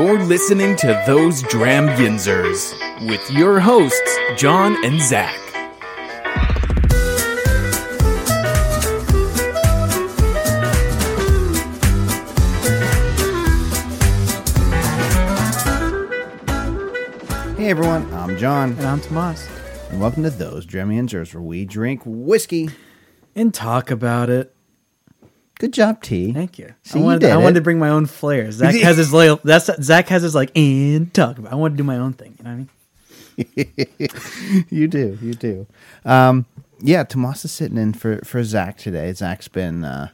You're 0.00 0.22
listening 0.22 0.76
to 0.76 1.02
Those 1.08 1.42
Dram 1.42 1.88
Yinzers 1.98 2.72
with 3.08 3.28
your 3.32 3.58
hosts, 3.58 4.16
Jon 4.36 4.76
and 4.84 5.02
Zack. 5.02 5.34
Hey 17.56 17.70
everyone, 17.70 18.10
I'm 18.14 18.36
Jon, 18.38 18.70
And 18.78 18.86
I'm 18.86 19.00
Tomas. 19.00 19.48
and 19.90 20.00
welcome 20.00 20.22
to 20.22 20.30
Those 20.30 20.64
Dram 20.64 20.90
Yinzers, 20.90 21.34
where 21.34 21.42
we 21.42 21.64
drink 21.64 22.02
whiskey. 22.04 22.70
And 23.34 23.52
talk 23.52 23.90
about 23.90 24.30
it. 24.30 24.54
Good 25.58 25.72
job, 25.72 26.02
T. 26.02 26.32
Thank 26.32 26.58
you. 26.58 26.72
See, 26.84 26.98
I 26.98 27.00
you 27.00 27.04
wanted, 27.04 27.20
did 27.20 27.30
I 27.30 27.36
wanted 27.36 27.54
to 27.56 27.60
bring 27.62 27.78
my 27.78 27.88
own 27.88 28.06
flair. 28.06 28.50
Zack 28.52 28.74
has 28.82 28.96
his 28.96 29.12
loyal. 29.12 29.40
That's 29.42 29.68
Zack 29.82 30.08
has 30.08 30.22
his 30.22 30.34
like 30.34 30.56
and 30.56 31.12
talk 31.12 31.38
about. 31.38 31.52
I 31.52 31.56
want 31.56 31.74
to 31.74 31.76
do 31.76 31.84
my 31.84 31.96
own 31.96 32.12
thing. 32.12 32.36
You 32.38 32.44
know 32.44 32.50
what 32.50 32.54
I 32.54 32.58
mean? 32.58 32.68
you 34.70 34.88
do, 34.88 35.18
you 35.20 35.34
do. 35.34 35.66
Um, 36.04 36.46
yeah, 36.80 37.02
Tomas 37.04 37.44
is 37.44 37.52
sitting 37.52 37.76
in 37.76 37.92
for 37.92 38.18
for 38.24 38.42
Zack 38.44 38.78
today. 38.78 39.12
Zack's 39.12 39.48
been 39.48 39.84
uh, 39.84 40.08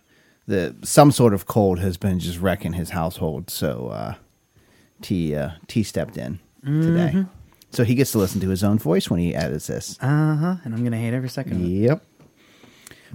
the 0.46 0.74
some 0.82 1.10
sort 1.12 1.34
of 1.34 1.46
cold 1.46 1.78
has 1.78 1.96
been 1.96 2.18
just 2.18 2.40
wrecking 2.40 2.72
his 2.74 2.90
household, 2.90 3.50
so 3.50 3.88
uh, 3.88 4.14
T 5.02 5.34
uh, 5.34 5.50
T 5.66 5.82
stepped 5.82 6.16
in 6.16 6.38
today, 6.64 7.26
so 7.70 7.84
he 7.84 7.94
gets 7.94 8.12
to 8.12 8.18
listen 8.18 8.40
to 8.40 8.48
his 8.48 8.64
own 8.64 8.78
voice 8.78 9.10
when 9.10 9.20
he 9.20 9.34
edits 9.34 9.66
this. 9.66 9.98
Uh 10.00 10.36
huh. 10.36 10.56
And 10.64 10.74
I'm 10.74 10.82
gonna 10.84 10.96
hate 10.98 11.12
every 11.14 11.28
second. 11.28 11.52
of 11.54 11.60
it. 11.62 11.68
Yep. 11.68 12.04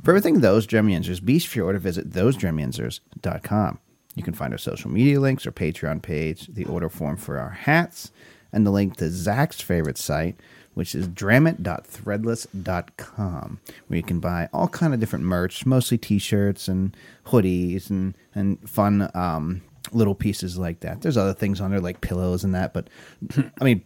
For 0.03 0.11
everything 0.11 0.39
Those 0.39 0.66
Dram 0.66 0.88
Yinzers, 0.88 1.23
be 1.23 1.39
sure 1.39 1.73
to 1.73 1.80
visit 1.80 2.11
thosedramyinzers.com. 2.11 3.80
You 4.16 4.23
can 4.23 4.33
find 4.33 4.53
our 4.53 4.58
social 4.58 4.89
media 4.89 5.19
links, 5.19 5.45
our 5.45 5.52
Patreon 5.52 6.02
page, 6.02 6.47
the 6.47 6.66
order 6.66 6.89
form 6.89 7.17
for 7.17 7.38
our 7.38 7.52
hats, 7.52 8.11
and 8.52 8.66
the 8.66 8.72
link 8.72 8.97
to 8.97 9.09
Zack's 9.09 9.61
favorite 9.61 9.97
site, 9.97 10.36
which 10.73 10.95
is 10.95 11.08
dramit.threadless.com, 11.08 13.59
where 13.88 13.97
you 13.97 14.03
can 14.03 14.19
buy 14.19 14.50
all 14.53 14.67
kind 14.67 14.94
of 14.94 15.00
different 15.00 15.25
merch, 15.25 15.66
mostly 15.66 15.97
t-shirts 15.97 16.67
and 16.67 16.95
hoodies 17.28 17.89
and, 17.89 18.16
and 18.34 18.69
fun 18.69 19.09
um, 19.13 19.61
little 19.91 20.16
pieces 20.16 20.58
like 20.58 20.80
that. 20.81 21.02
There's 21.02 21.17
other 21.17 21.34
things 21.34 21.61
on 21.61 21.72
there 21.72 21.80
like 21.80 22.02
pillows 22.02 22.44
and 22.44 22.53
that, 22.56 22.73
but 22.73 22.88
I 23.61 23.63
mean, 23.63 23.84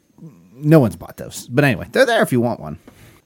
no 0.53 0.79
one's 0.79 0.95
bought 0.95 1.17
those. 1.17 1.47
But 1.47 1.65
anyway, 1.65 1.87
they're 1.91 2.05
there 2.05 2.21
if 2.21 2.31
you 2.31 2.41
want 2.41 2.59
one. 2.59 2.79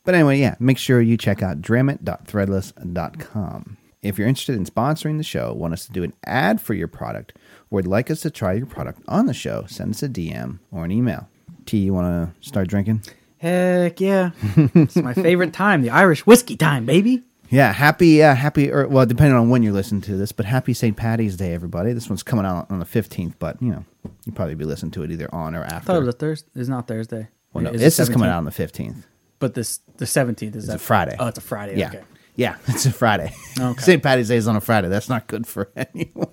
But 0.08 0.16
anyway, 0.16 0.40
yeah, 0.40 0.56
make 0.58 0.78
sure 0.78 1.02
you 1.02 1.18
check 1.18 1.44
out 1.44 1.60
dramit.threadless.com. 1.62 3.78
If 4.02 4.18
you're 4.18 4.28
interested 4.30 4.56
in 4.56 4.64
sponsoring 4.66 5.18
the 5.18 5.24
show, 5.24 5.52
want 5.54 5.74
us 5.74 5.86
to 5.86 5.92
do 5.92 6.02
an 6.02 6.14
ad 6.26 6.62
for 6.62 6.74
your 6.74 6.88
product, 6.88 7.34
or 7.70 7.76
would 7.76 7.88
like 7.88 8.10
us 8.10 8.22
to 8.22 8.30
try 8.30 8.54
your 8.54 8.68
product 8.68 9.02
on 9.10 9.26
the 9.26 9.34
show, 9.34 9.66
send 9.68 9.96
us 9.96 10.04
a 10.04 10.08
DM 10.08 10.60
or 10.72 10.86
an 10.86 10.92
email. 10.92 11.28
T, 11.66 11.80
you 11.80 11.94
want 11.94 12.08
to 12.08 12.32
start 12.48 12.70
drinking? 12.70 13.02
Heck 13.40 14.00
yeah! 14.00 14.32
it's 14.56 14.96
my 14.96 15.14
favorite 15.14 15.52
time, 15.64 15.82
the 15.82 15.90
Irish 15.90 16.26
whiskey 16.26 16.56
time, 16.56 16.86
baby. 16.86 17.24
Yeah, 17.50 17.74
happy, 17.74 18.08
yeah, 18.08 18.34
happy, 18.34 18.72
or 18.72 18.88
well, 18.88 19.06
depending 19.06 19.36
on 19.36 19.50
when 19.50 19.62
you're 19.62 19.74
listening 19.74 20.00
to 20.04 20.16
this, 20.16 20.32
but 20.32 20.46
happy 20.46 20.74
St. 20.74 20.96
Patty's 20.96 21.36
Day, 21.36 21.54
everybody. 21.54 21.92
This 21.92 22.08
one's 22.10 22.24
coming 22.24 22.46
out 22.46 22.72
on 22.72 22.80
the 22.80 22.86
15th, 22.86 23.34
but, 23.40 23.62
you 23.62 23.72
know, 23.72 23.84
you'll 24.24 24.36
probably 24.36 24.56
be 24.56 24.64
listening 24.64 24.92
to 24.92 25.04
it 25.04 25.12
either 25.12 25.28
on 25.36 25.54
or 25.54 25.64
I 25.64 25.68
after. 25.68 25.88
thought 25.88 25.96
it 25.98 26.06
was 26.06 26.08
a 26.08 26.14
Thursday. 26.14 26.48
It's 26.56 26.70
not 26.70 26.88
Thursday. 26.88 27.28
well, 27.52 27.66
no, 27.66 27.72
Is 27.72 27.82
this 27.82 28.00
is 28.00 28.08
coming 28.08 28.30
out 28.30 28.38
on 28.38 28.46
the 28.46 28.52
15th. 28.52 29.04
But 29.40 29.54
this 29.54 29.80
the 29.98 30.06
17th 30.06 30.42
is 30.56 30.56
It's 30.56 30.68
that 30.68 30.76
a 30.76 30.80
Friday. 30.80 31.16
Oh, 31.20 31.28
it's 31.28 31.38
a 31.38 31.42
Friday. 31.42 31.78
Yeah. 31.78 31.90
Okay. 31.90 32.04
Yeah, 32.36 32.58
it's 32.68 32.86
a 32.86 32.92
Friday. 32.92 33.34
Okay. 33.60 33.82
St. 33.82 34.04
Patty's 34.04 34.28
Day 34.28 34.38
is 34.38 34.48
on 34.48 34.56
a 34.56 34.62
Friday. 34.62 34.90
That's 34.90 35.10
not 35.10 35.28
good 35.28 35.48
for 35.48 35.70
anyone. 35.76 36.28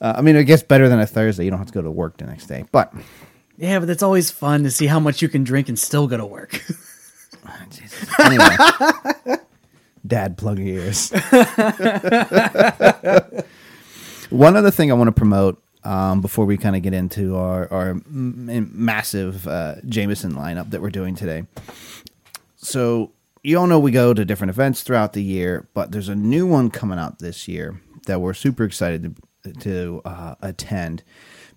Uh, 0.00 0.14
I 0.16 0.20
mean, 0.22 0.36
it 0.36 0.44
gets 0.44 0.62
better 0.62 0.88
than 0.88 0.98
a 1.00 1.06
Thursday. 1.06 1.44
You 1.44 1.50
don't 1.50 1.58
have 1.58 1.68
to 1.68 1.72
go 1.72 1.82
to 1.82 1.90
work 1.90 2.16
the 2.18 2.26
next 2.26 2.46
day. 2.46 2.64
But 2.72 2.92
Yeah, 3.56 3.78
but 3.78 3.88
it's 3.90 4.02
always 4.02 4.30
fun 4.30 4.64
to 4.64 4.70
see 4.70 4.86
how 4.86 5.00
much 5.00 5.22
you 5.22 5.28
can 5.28 5.44
drink 5.44 5.68
and 5.68 5.78
still 5.78 6.06
go 6.06 6.16
to 6.16 6.26
work. 6.26 6.60
anyway, 8.18 8.56
Dad, 10.06 10.36
plug 10.36 10.58
your 10.58 10.66
ears. 10.84 11.10
One 14.30 14.56
other 14.56 14.70
thing 14.72 14.90
I 14.90 14.94
want 14.94 15.08
to 15.08 15.12
promote 15.12 15.62
um, 15.86 16.20
before 16.20 16.44
we 16.44 16.56
kind 16.56 16.74
of 16.76 16.82
get 16.82 16.92
into 16.92 17.36
our, 17.36 17.70
our 17.72 17.90
m- 17.90 18.70
massive 18.74 19.46
uh, 19.46 19.76
Jameson 19.86 20.32
lineup 20.34 20.70
that 20.70 20.82
we're 20.82 20.90
doing 20.90 21.14
today. 21.14 21.44
So, 22.56 23.12
you 23.42 23.58
all 23.58 23.66
know 23.68 23.78
we 23.78 23.92
go 23.92 24.12
to 24.12 24.24
different 24.24 24.50
events 24.50 24.82
throughout 24.82 25.12
the 25.12 25.22
year, 25.22 25.68
but 25.72 25.92
there's 25.92 26.08
a 26.08 26.16
new 26.16 26.46
one 26.46 26.68
coming 26.70 26.98
out 26.98 27.20
this 27.20 27.46
year 27.46 27.80
that 28.06 28.20
we're 28.20 28.34
super 28.34 28.64
excited 28.64 29.16
to, 29.44 29.52
to 29.52 30.02
uh, 30.04 30.34
attend 30.42 31.04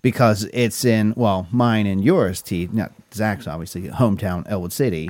because 0.02 0.48
it's 0.54 0.84
in, 0.84 1.12
well, 1.16 1.48
mine 1.50 1.86
and 1.86 2.02
yours, 2.04 2.40
T, 2.42 2.68
not 2.72 2.92
Zack's 3.12 3.48
obviously, 3.48 3.88
hometown, 3.88 4.44
Ellwood 4.48 4.72
City. 4.72 5.08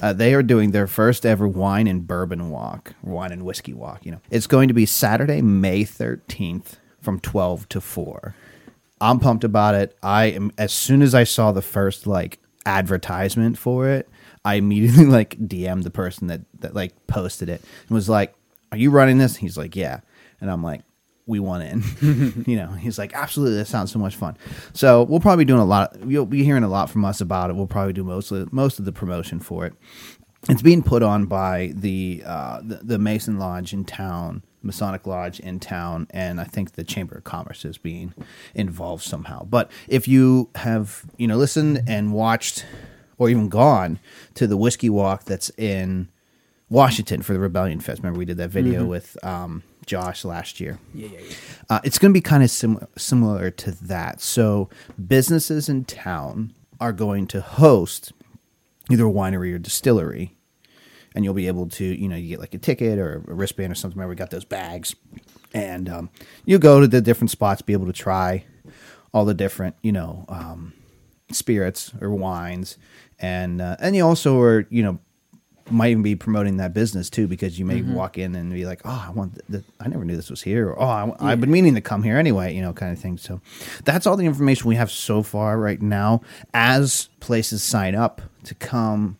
Uh, 0.00 0.12
they 0.14 0.32
are 0.34 0.42
doing 0.42 0.70
their 0.70 0.86
first 0.86 1.26
ever 1.26 1.46
wine 1.46 1.86
and 1.86 2.06
bourbon 2.06 2.48
walk, 2.50 2.94
wine 3.02 3.30
and 3.30 3.44
whiskey 3.44 3.74
walk, 3.74 4.04
you 4.06 4.12
know. 4.12 4.20
It's 4.30 4.46
going 4.46 4.68
to 4.68 4.74
be 4.74 4.86
Saturday, 4.86 5.42
May 5.42 5.84
13th 5.84 6.76
from 7.00 7.20
12 7.20 7.68
to 7.68 7.80
4. 7.80 8.34
I'm 9.02 9.18
pumped 9.18 9.42
about 9.42 9.74
it. 9.74 9.96
I 10.02 10.26
am 10.26 10.52
as 10.56 10.72
soon 10.72 11.02
as 11.02 11.12
I 11.12 11.24
saw 11.24 11.50
the 11.50 11.60
first 11.60 12.06
like 12.06 12.38
advertisement 12.64 13.58
for 13.58 13.88
it, 13.88 14.08
I 14.44 14.54
immediately 14.54 15.06
like 15.18 15.36
DM'd 15.38 15.82
the 15.82 15.90
person 15.90 16.28
that 16.28 16.42
that 16.60 16.72
like 16.74 17.06
posted 17.08 17.48
it 17.48 17.60
and 17.88 17.94
was 17.94 18.08
like, 18.08 18.32
"Are 18.70 18.78
you 18.78 18.90
running 18.90 19.18
this?" 19.18 19.36
He's 19.36 19.58
like, 19.58 19.74
"Yeah," 19.74 20.00
and 20.40 20.48
I'm 20.48 20.62
like, 20.62 20.82
"We 21.26 21.40
want 21.40 21.64
in." 21.64 22.44
you 22.46 22.56
know, 22.56 22.68
he's 22.68 22.96
like, 22.96 23.12
"Absolutely, 23.12 23.56
that 23.58 23.66
sounds 23.66 23.90
so 23.90 23.98
much 23.98 24.14
fun." 24.14 24.36
So 24.72 25.02
we'll 25.02 25.18
probably 25.18 25.44
be 25.44 25.48
doing 25.48 25.60
a 25.60 25.64
lot. 25.64 25.96
You'll 26.06 26.24
be 26.24 26.44
hearing 26.44 26.62
a 26.62 26.68
lot 26.68 26.88
from 26.88 27.04
us 27.04 27.20
about 27.20 27.50
it. 27.50 27.56
We'll 27.56 27.66
probably 27.66 27.92
do 27.92 28.04
most 28.04 28.30
of 28.30 28.52
most 28.52 28.78
of 28.78 28.84
the 28.84 28.92
promotion 28.92 29.40
for 29.40 29.66
it. 29.66 29.74
It's 30.48 30.62
being 30.62 30.82
put 30.82 31.02
on 31.02 31.26
by 31.26 31.72
the 31.74 32.22
uh, 32.24 32.60
the, 32.62 32.76
the 32.76 32.98
Mason 32.98 33.40
Lodge 33.40 33.72
in 33.72 33.84
town, 33.84 34.44
Masonic 34.62 35.06
Lodge 35.06 35.40
in 35.40 35.60
town, 35.60 36.06
and 36.10 36.40
I 36.40 36.44
think 36.44 36.72
the 36.72 36.84
Chamber 36.84 37.16
of 37.16 37.24
Commerce 37.24 37.64
is 37.64 37.78
being 37.78 38.14
involved 38.54 39.02
somehow. 39.02 39.44
But 39.44 39.70
if 39.88 40.06
you 40.08 40.50
have 40.56 41.04
you 41.16 41.26
know 41.26 41.36
listened 41.36 41.82
and 41.86 42.12
watched, 42.12 42.64
or 43.18 43.28
even 43.28 43.48
gone 43.48 43.98
to 44.34 44.46
the 44.46 44.56
whiskey 44.56 44.90
walk 44.90 45.24
that's 45.24 45.50
in 45.58 46.08
Washington 46.68 47.22
for 47.22 47.32
the 47.32 47.40
Rebellion 47.40 47.80
Fest, 47.80 48.00
remember 48.00 48.18
we 48.18 48.24
did 48.24 48.38
that 48.38 48.50
video 48.50 48.84
with 48.84 49.22
um, 49.24 49.62
Josh 49.86 50.24
last 50.24 50.60
year. 50.60 50.78
yeah, 50.94 51.08
yeah, 51.12 51.20
yeah. 51.20 51.34
Uh, 51.68 51.80
it's 51.84 51.98
going 51.98 52.12
to 52.12 52.16
be 52.16 52.22
kind 52.22 52.42
of 52.42 52.50
sim- 52.50 52.86
similar 52.96 53.50
to 53.50 53.70
that. 53.72 54.20
So 54.20 54.68
businesses 55.06 55.68
in 55.68 55.84
town 55.84 56.54
are 56.80 56.92
going 56.92 57.26
to 57.28 57.40
host 57.40 58.12
either 58.90 59.06
a 59.06 59.10
winery 59.10 59.54
or 59.54 59.58
distillery, 59.58 60.34
and 61.14 61.24
you'll 61.24 61.34
be 61.34 61.46
able 61.46 61.68
to, 61.68 61.84
you 61.84 62.08
know, 62.08 62.16
you 62.16 62.28
get 62.28 62.40
like 62.40 62.54
a 62.54 62.58
ticket 62.58 62.98
or 62.98 63.22
a 63.28 63.34
wristband 63.34 63.70
or 63.72 63.74
something. 63.74 63.96
Remember, 63.98 64.10
we 64.10 64.16
got 64.16 64.30
those 64.30 64.44
bags, 64.44 64.94
and 65.54 65.88
um, 65.88 66.10
you 66.44 66.58
go 66.58 66.80
to 66.80 66.86
the 66.88 67.00
different 67.00 67.30
spots, 67.30 67.62
be 67.62 67.72
able 67.72 67.86
to 67.86 67.92
try 67.92 68.44
all 69.12 69.24
the 69.24 69.34
different, 69.34 69.76
you 69.82 69.92
know, 69.92 70.24
um, 70.28 70.72
spirits 71.30 71.92
or 72.00 72.10
wines, 72.10 72.76
and 73.18 73.60
uh, 73.60 73.76
and 73.80 73.94
you 73.96 74.04
also 74.06 74.40
are, 74.40 74.66
you 74.70 74.82
know, 74.82 74.98
might 75.70 75.90
even 75.90 76.02
be 76.02 76.16
promoting 76.16 76.56
that 76.58 76.74
business 76.74 77.08
too 77.08 77.26
because 77.28 77.58
you 77.58 77.64
may 77.64 77.80
Mm-hmm. 77.80 77.94
walk 77.94 78.18
in 78.18 78.34
and 78.34 78.52
be 78.52 78.66
like, 78.66 78.80
"Oh, 78.84 79.04
I 79.08 79.10
want 79.12 79.34
th- 79.34 79.44
th- 79.50 79.64
I 79.80 79.88
never 79.88 80.04
knew 80.04 80.16
this 80.16 80.28
was 80.30 80.42
here," 80.42 80.68
or 80.68 80.80
"Oh, 80.80 81.14
I, 81.20 81.30
have 81.30 81.40
been 81.40 81.50
meaning 81.50 81.74
to 81.76 81.80
come 81.80 82.02
here 82.02 82.16
anyway," 82.18 82.54
you 82.54 82.60
know, 82.62 82.72
kind 82.72 82.92
of 82.92 82.98
thing. 82.98 83.16
So 83.16 83.40
that's 83.84 84.06
all 84.06 84.16
the 84.16 84.26
information 84.26 84.68
we 84.68 84.74
have 84.76 84.90
so 84.90 85.22
far 85.22 85.58
right 85.58 85.80
now. 85.80 86.20
As 86.52 87.08
places 87.20 87.62
sign 87.62 87.94
up 87.94 88.20
to 88.44 88.54
come, 88.54 89.16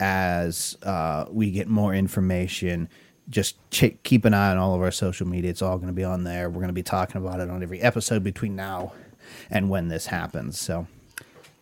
as 0.00 0.76
uh, 0.82 1.26
we 1.30 1.50
get 1.50 1.68
more 1.68 1.94
information, 1.94 2.88
just 3.28 3.56
ch- 3.70 3.96
keep 4.02 4.24
an 4.24 4.34
eye 4.34 4.50
on 4.50 4.58
all 4.58 4.74
of 4.74 4.82
our 4.82 4.90
social 4.90 5.26
media. 5.26 5.50
It's 5.50 5.62
all 5.62 5.76
going 5.76 5.88
to 5.88 5.94
be 5.94 6.04
on 6.04 6.24
there. 6.24 6.48
We're 6.48 6.56
going 6.56 6.68
to 6.68 6.72
be 6.72 6.82
talking 6.82 7.16
about 7.20 7.40
it 7.40 7.50
on 7.50 7.62
every 7.62 7.80
episode 7.80 8.22
between 8.22 8.56
now 8.56 8.92
and 9.50 9.68
when 9.70 9.88
this 9.88 10.06
happens. 10.06 10.58
So 10.58 10.86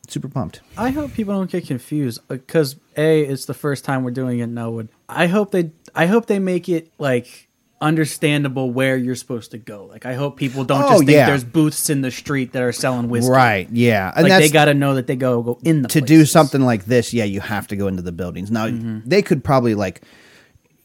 super 0.09 0.29
pumped. 0.29 0.61
I 0.77 0.91
hope 0.91 1.13
people 1.13 1.35
don't 1.35 1.51
get 1.51 1.67
confused 1.67 2.21
because 2.29 2.77
a 2.97 3.23
it's 3.23 3.47
the 3.47 3.55
first 3.55 3.85
time 3.85 4.05
we're 4.05 4.11
doing 4.11 4.39
it 4.39 4.45
in 4.45 4.59
Ellwood. 4.59 4.89
I 5.09 5.27
hope 5.27 5.51
they 5.51 5.71
I 5.95 6.07
hope 6.07 6.27
they 6.27 6.39
make 6.39 6.69
it 6.69 6.91
like 6.99 7.44
understandable 7.85 8.71
where 8.71 8.97
you're 8.97 9.15
supposed 9.15 9.51
to 9.53 9.59
go. 9.59 9.87
Like 9.87 10.07
I 10.07 10.15
hope 10.15 10.37
people 10.37 10.65
don't 10.65 10.83
Oh, 10.83 10.89
just 10.89 10.99
think 11.01 11.11
yeah. 11.11 11.27
there's 11.27 11.45
booths 11.45 11.91
in 11.91 12.01
the 12.01 12.11
street 12.11 12.53
that 12.53 12.63
are 12.63 12.73
selling 12.73 13.09
whiskey. 13.09 13.31
Right? 13.31 13.69
Yeah, 13.71 14.13
and 14.17 14.29
Like 14.29 14.41
they 14.43 14.49
got 14.49 14.65
to 14.67 14.75
know 14.75 14.95
that 14.95 15.07
they 15.07 15.17
go 15.17 15.43
go 15.43 15.59
in 15.63 15.83
the 15.83 15.89
to 15.91 16.01
do 16.01 16.25
something 16.25 16.61
like 16.63 16.87
this, 16.87 17.13
yeah, 17.13 17.25
you 17.25 17.41
have 17.41 17.67
to 17.69 17.77
go 17.77 17.87
into 17.87 18.03
the 18.03 18.13
buildings. 18.13 18.51
Now 18.51 18.67
Mm-hmm. 18.67 19.01
they 19.09 19.23
could 19.23 19.45
probably 19.45 19.75
like 19.75 20.03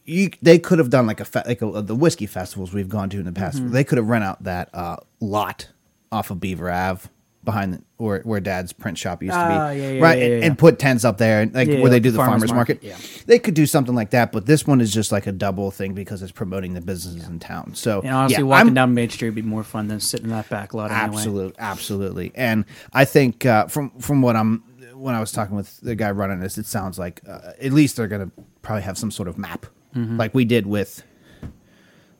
you 0.05 0.29
they 0.41 0.59
could 0.59 0.79
have 0.79 0.89
done 0.89 1.07
like 1.07 1.19
a 1.19 1.25
fe- 1.25 1.43
like 1.45 1.61
a, 1.61 1.81
the 1.81 1.95
whiskey 1.95 2.25
festivals 2.25 2.73
we've 2.73 2.89
gone 2.89 3.09
to 3.11 3.19
in 3.19 3.25
the 3.25 3.31
past. 3.31 3.57
Mm-hmm. 3.59 3.71
They 3.71 3.83
could 3.83 3.97
have 3.97 4.07
rent 4.07 4.23
out 4.23 4.43
that 4.43 4.69
uh, 4.73 4.97
lot 5.19 5.69
off 6.11 6.31
of 6.31 6.39
Beaver 6.39 6.69
Ave 6.71 7.07
behind 7.43 7.73
the, 7.73 7.81
where 7.97 8.21
where 8.21 8.39
Dad's 8.39 8.73
print 8.73 8.97
shop 8.97 9.23
used 9.23 9.33
to 9.33 9.47
be, 9.47 9.53
yeah, 9.53 9.71
yeah, 9.71 10.01
right? 10.03 10.19
yeah, 10.19 10.25
and, 10.25 10.43
and 10.43 10.57
put 10.57 10.77
tents 10.77 11.05
up 11.05 11.17
there, 11.17 11.41
and 11.41 11.53
like 11.53 11.67
where 11.67 11.89
they 11.89 11.99
do 11.99 12.11
the 12.11 12.17
farmers, 12.17 12.51
market. 12.53 12.83
yeah. 12.83 12.97
They 13.27 13.39
could 13.39 13.53
do 13.53 13.65
something 13.65 13.95
like 13.95 14.09
that, 14.11 14.31
but 14.31 14.45
this 14.45 14.67
one 14.67 14.81
is 14.81 14.93
just 14.93 15.11
like 15.11 15.25
a 15.27 15.31
double 15.31 15.71
thing 15.71 15.93
because 15.93 16.21
it's 16.21 16.31
promoting 16.31 16.73
the 16.73 16.81
businesses 16.81 17.27
in 17.27 17.39
town. 17.39 17.75
So 17.75 18.01
And 18.01 18.09
honestly, 18.13 18.43
walking 18.43 18.67
I'm- 18.67 18.73
down 18.73 18.93
Main 18.93 19.09
Street 19.09 19.29
would 19.29 19.35
be 19.35 19.41
more 19.41 19.63
fun 19.63 19.87
than 19.87 19.99
sitting 19.99 20.25
in 20.25 20.31
that 20.31 20.49
back 20.49 20.73
lot. 20.73 20.91
Anyway. 20.91 21.15
Absolutely, 21.17 21.55
absolutely. 21.59 22.31
And 22.35 22.65
I 22.93 23.05
think 23.05 23.45
uh, 23.45 23.67
from 23.67 23.91
from 23.99 24.21
what 24.21 24.35
I'm 24.35 24.63
when 24.95 25.15
I 25.15 25.19
was 25.21 25.31
talking 25.31 25.55
with 25.55 25.79
the 25.79 25.95
guy 25.95 26.11
running 26.11 26.41
this, 26.41 26.57
it 26.57 26.65
sounds 26.65 26.99
like 26.99 27.21
uh, 27.27 27.51
at 27.61 27.71
least 27.71 27.95
they're 27.95 28.07
going 28.09 28.29
to 28.29 28.43
probably 28.61 28.83
have 28.83 28.97
some 28.97 29.11
sort 29.11 29.27
of 29.29 29.37
map, 29.37 29.65
Mm-hmm. 29.95 30.17
like 30.17 30.35
we 30.35 30.45
did 30.45 30.67
with 30.67 31.03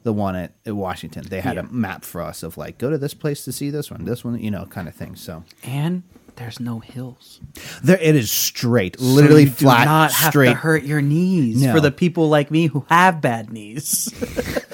the 0.03 0.13
one 0.13 0.35
at, 0.35 0.53
at 0.65 0.75
Washington. 0.75 1.25
They 1.29 1.41
had 1.41 1.55
Yeah. 1.55 1.61
a 1.61 1.71
map 1.71 2.03
for 2.05 2.21
us 2.21 2.43
of 2.43 2.57
like 2.57 2.77
go 2.77 2.89
to 2.89 2.97
this 2.97 3.13
place 3.13 3.43
to 3.45 3.51
see 3.51 3.69
this 3.69 3.91
one, 3.91 4.05
this 4.05 4.23
one, 4.23 4.39
you 4.39 4.51
know, 4.51 4.65
kind 4.65 4.87
of 4.87 4.95
thing. 4.95 5.15
So 5.15 5.43
And 5.63 6.03
there's 6.37 6.59
no 6.59 6.79
hills. 6.79 7.39
there, 7.83 7.97
it 7.97 8.15
is 8.15 8.31
straight, 8.31 8.99
literally 8.99 9.45
so 9.45 9.49
you 9.51 9.55
flat, 9.55 9.79
Do 9.79 9.85
not 9.85 10.11
have 10.13 10.31
straight. 10.31 10.47
to 10.49 10.53
hurt 10.55 10.83
your 10.83 11.01
knees 11.01 11.61
No. 11.63 11.73
for 11.73 11.81
the 11.81 11.91
people 11.91 12.29
like 12.29 12.49
me 12.49 12.67
who 12.67 12.85
have 12.89 13.19
bad 13.21 13.51
knees. 13.51 14.13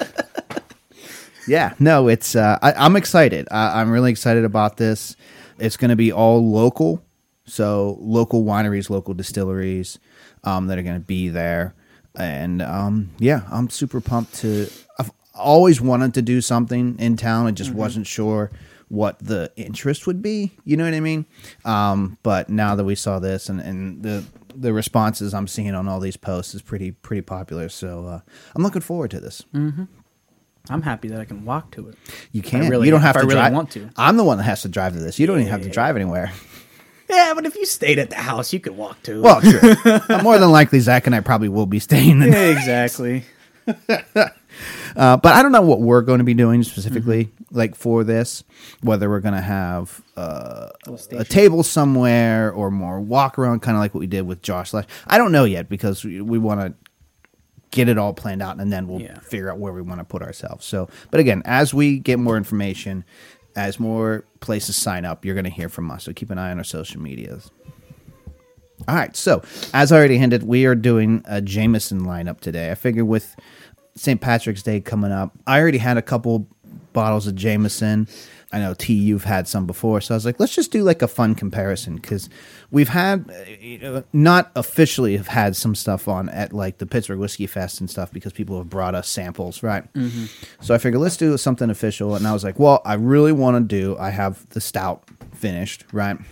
Yeah, 1.48 1.74
no, 1.78 2.08
it's. 2.08 2.34
Uh, 2.34 2.58
I, 2.60 2.72
I'm 2.72 2.96
excited. 2.96 3.46
I, 3.52 3.80
I'm 3.80 3.90
really 3.92 4.10
excited 4.10 4.44
about 4.44 4.78
this. 4.78 5.14
It's 5.60 5.76
going 5.76 5.90
to 5.90 5.96
be 5.96 6.10
all 6.10 6.44
local, 6.50 7.04
so 7.44 7.96
local 8.00 8.42
wineries, 8.44 8.90
local 8.90 9.14
distilleries 9.14 10.00
um, 10.42 10.66
that 10.66 10.76
are 10.76 10.82
going 10.82 10.96
to 11.00 11.06
be 11.06 11.28
there, 11.28 11.72
and 12.16 12.60
um, 12.62 13.10
yeah, 13.18 13.42
I'm 13.48 13.70
super 13.70 14.00
pumped 14.00 14.34
to. 14.40 14.68
Always 15.36 15.80
wanted 15.80 16.14
to 16.14 16.22
do 16.22 16.40
something 16.40 16.96
in 16.98 17.16
town. 17.16 17.46
I 17.46 17.50
just 17.52 17.70
wasn't 17.72 18.06
sure 18.06 18.50
what 18.88 19.18
the 19.18 19.50
interest 19.56 20.06
would 20.06 20.22
be. 20.22 20.52
You 20.64 20.76
know 20.76 20.84
what 20.84 20.94
I 20.94 21.00
mean? 21.00 21.26
Um, 21.64 22.18
but 22.22 22.48
now 22.48 22.74
that 22.74 22.84
we 22.84 22.94
saw 22.94 23.18
this 23.18 23.48
and, 23.48 23.60
and 23.60 24.02
the 24.02 24.24
the 24.54 24.72
responses 24.72 25.34
I'm 25.34 25.46
seeing 25.48 25.74
on 25.74 25.86
all 25.88 26.00
these 26.00 26.16
posts 26.16 26.54
is 26.54 26.62
pretty 26.62 26.92
pretty 26.92 27.20
popular. 27.22 27.68
So 27.68 28.06
uh, 28.06 28.20
I'm 28.54 28.62
looking 28.62 28.80
forward 28.80 29.10
to 29.10 29.20
this. 29.20 29.44
I'm 30.68 30.82
happy 30.82 31.08
that 31.08 31.20
I 31.20 31.24
can 31.24 31.44
walk 31.44 31.70
to 31.72 31.88
it. 31.88 31.96
You 32.32 32.42
can't. 32.42 32.68
really- 32.70 32.86
you 32.86 32.90
don't 32.90 33.02
have 33.02 33.16
I 33.16 33.20
to 33.20 33.26
really 33.26 33.38
drive. 33.40 33.52
want 33.52 33.70
to. 33.72 33.88
I'm 33.96 34.16
the 34.16 34.24
one 34.24 34.38
that 34.38 34.44
has 34.44 34.62
to 34.62 34.68
drive 34.68 34.94
to 34.94 34.98
this. 34.98 35.18
You 35.18 35.26
don't 35.26 35.38
even 35.40 35.50
have 35.52 35.60
to 35.62 35.68
Yeah. 35.68 35.72
drive 35.74 35.96
anywhere. 35.96 36.32
Yeah, 37.08 37.34
but 37.36 37.46
if 37.46 37.54
you 37.54 37.64
stayed 37.66 38.00
at 38.00 38.10
the 38.10 38.16
house, 38.16 38.52
you 38.52 38.58
could 38.58 38.76
walk 38.76 39.00
to. 39.04 39.22
Well, 39.22 39.40
true. 39.40 39.76
More 40.24 40.38
than 40.40 40.50
likely, 40.50 40.80
Zack 40.80 41.06
and 41.06 41.14
I 41.14 41.20
probably 41.20 41.48
will 41.48 41.64
be 41.66 41.78
staying. 41.78 42.18
The 42.18 42.26
yeah, 42.26 42.48
exactly. 42.48 43.24
Uh, 44.96 45.16
but 45.16 45.34
I 45.34 45.42
don't 45.42 45.52
know 45.52 45.60
what 45.62 45.80
we're 45.80 46.00
going 46.02 46.18
to 46.18 46.24
be 46.24 46.34
doing 46.34 46.62
specifically, 46.62 47.26
Mm-hmm. 47.26 47.56
like 47.58 47.74
for 47.76 48.02
this. 48.02 48.42
Whether 48.80 49.08
we're 49.10 49.20
going 49.20 49.34
to 49.34 49.40
have 49.40 50.02
uh, 50.16 50.68
a 51.12 51.24
table 51.24 51.62
somewhere 51.62 52.50
or 52.52 52.70
more 52.70 53.00
walk 53.00 53.38
around, 53.38 53.60
kind 53.60 53.76
of 53.76 53.80
like 53.80 53.94
what 53.94 54.00
we 54.00 54.06
did 54.06 54.22
with 54.26 54.42
Josh. 54.42 54.72
Lash. 54.72 54.86
I 55.06 55.18
don't 55.18 55.32
know 55.32 55.44
yet 55.44 55.68
because 55.68 56.04
we, 56.04 56.20
we 56.20 56.38
want 56.38 56.60
to 56.60 56.74
get 57.72 57.88
it 57.88 57.98
all 57.98 58.14
planned 58.14 58.42
out, 58.42 58.58
and 58.58 58.72
then 58.72 58.88
we'll 58.88 59.00
Yeah. 59.02 59.18
figure 59.20 59.50
out 59.50 59.58
where 59.58 59.72
we 59.72 59.82
want 59.82 60.00
to 60.00 60.04
put 60.04 60.22
ourselves. 60.22 60.64
So, 60.64 60.88
but 61.10 61.20
again, 61.20 61.42
as 61.44 61.74
we 61.74 61.98
get 61.98 62.18
more 62.18 62.36
information, 62.38 63.04
as 63.54 63.78
more 63.78 64.24
places 64.40 64.76
sign 64.76 65.04
up, 65.04 65.24
you're 65.24 65.34
going 65.34 65.44
to 65.44 65.50
hear 65.50 65.68
from 65.68 65.90
us. 65.90 66.04
So 66.04 66.12
keep 66.14 66.30
an 66.30 66.38
eye 66.38 66.50
on 66.50 66.58
our 66.58 66.64
social 66.64 67.00
medias. 67.00 67.50
All 68.88 68.94
right. 68.94 69.14
So, 69.16 69.42
as 69.72 69.90
I 69.92 69.96
already 69.96 70.18
hinted, 70.18 70.42
we 70.42 70.64
are 70.66 70.74
doing 70.74 71.22
a 71.26 71.40
Jameson 71.40 72.02
lineup 72.02 72.40
today. 72.40 72.70
I 72.70 72.74
figure 72.74 73.04
with 73.04 73.34
St. 73.96 74.20
Patrick's 74.20 74.62
Day 74.62 74.80
coming 74.80 75.10
up, 75.10 75.32
I 75.46 75.60
already 75.60 75.78
had 75.78 75.96
a 75.96 76.02
couple 76.02 76.46
bottles 76.92 77.26
of 77.26 77.34
Jameson. 77.34 78.08
I 78.52 78.60
know 78.60 78.74
T, 78.74 78.94
you've 78.94 79.24
had 79.24 79.48
some 79.48 79.66
before, 79.66 80.00
so 80.00 80.14
I 80.14 80.16
was 80.16 80.24
like, 80.24 80.38
let's 80.38 80.54
just 80.54 80.70
do 80.70 80.82
like 80.84 81.02
a 81.02 81.08
fun 81.08 81.34
comparison 81.34 81.96
because 81.96 82.30
we've 82.70 82.88
had, 82.88 83.30
you 83.60 83.78
know, 83.78 84.04
not 84.12 84.52
officially 84.54 85.16
have 85.16 85.26
had 85.26 85.56
some 85.56 85.74
stuff 85.74 86.06
on 86.06 86.28
at 86.28 86.52
like 86.52 86.78
the 86.78 86.86
Pittsburgh 86.86 87.18
Whiskey 87.18 87.48
Fest 87.48 87.80
and 87.80 87.90
stuff 87.90 88.12
because 88.12 88.32
people 88.32 88.56
have 88.58 88.70
brought 88.70 88.94
us 88.94 89.08
samples, 89.08 89.62
right? 89.64 89.92
Mm-hmm. 89.94 90.26
So 90.60 90.74
I 90.74 90.78
figured 90.78 91.02
let's 91.02 91.16
do 91.16 91.36
something 91.36 91.70
official, 91.70 92.14
and 92.14 92.26
I 92.26 92.32
was 92.32 92.44
like, 92.44 92.58
well, 92.58 92.82
I 92.84 92.94
really 92.94 93.32
want 93.32 93.56
to 93.56 93.76
do. 93.76 93.98
I 93.98 94.10
have 94.10 94.48
the 94.50 94.60
stout 94.60 95.02
finished, 95.34 95.84
right? 95.92 96.16
And 96.16 96.26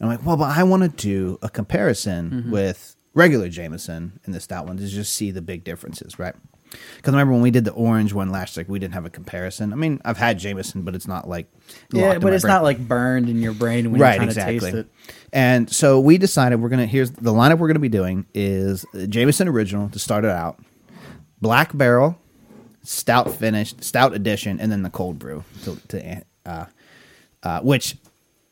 I'm 0.00 0.08
like, 0.08 0.26
well, 0.26 0.36
but 0.36 0.56
I 0.56 0.64
want 0.64 0.82
to 0.82 0.88
do 0.88 1.38
a 1.40 1.48
comparison 1.48 2.30
mm-hmm. 2.30 2.50
with 2.50 2.96
regular 3.14 3.48
Jameson 3.48 4.20
and 4.24 4.34
the 4.34 4.40
stout 4.40 4.66
one 4.66 4.76
to 4.76 4.86
just 4.86 5.12
see 5.14 5.30
the 5.30 5.42
big 5.42 5.64
differences, 5.64 6.18
right? 6.18 6.34
Because 6.70 7.12
remember 7.12 7.32
when 7.32 7.42
we 7.42 7.50
did 7.50 7.64
the 7.64 7.72
orange 7.72 8.12
one 8.12 8.30
last 8.30 8.56
week, 8.56 8.68
we 8.68 8.78
didn't 8.78 8.94
have 8.94 9.04
a 9.04 9.10
comparison. 9.10 9.72
I 9.72 9.76
mean, 9.76 10.00
I've 10.04 10.16
had 10.16 10.38
Jameson, 10.38 10.82
but 10.82 10.94
it's 10.94 11.08
not 11.08 11.28
like 11.28 11.50
Yeah, 11.92 12.18
but 12.18 12.32
it's 12.32 12.44
brain. 12.44 12.54
not 12.54 12.62
like 12.62 12.78
burned 12.78 13.28
in 13.28 13.40
your 13.40 13.52
brain 13.54 13.90
when 13.90 14.00
right, 14.00 14.20
you're 14.20 14.24
exactly. 14.24 14.60
taste 14.60 14.74
it. 14.74 14.86
And 15.32 15.68
so 15.68 15.98
we 15.98 16.16
decided 16.16 16.60
we're 16.60 16.68
gonna. 16.68 16.86
Here's 16.86 17.10
the 17.10 17.32
lineup 17.32 17.58
we're 17.58 17.66
gonna 17.66 17.80
be 17.80 17.88
doing 17.88 18.26
is 18.34 18.86
Jameson 19.08 19.48
original 19.48 19.88
to 19.88 19.98
start 19.98 20.24
it 20.24 20.30
out, 20.30 20.60
black 21.40 21.76
barrel, 21.76 22.16
stout 22.82 23.32
finished, 23.32 23.82
stout 23.82 24.14
edition, 24.14 24.60
and 24.60 24.70
then 24.70 24.82
the 24.82 24.90
cold 24.90 25.18
brew 25.18 25.42
to, 25.64 25.76
to 25.88 26.22
uh, 26.46 26.66
uh, 27.42 27.60
which 27.62 27.96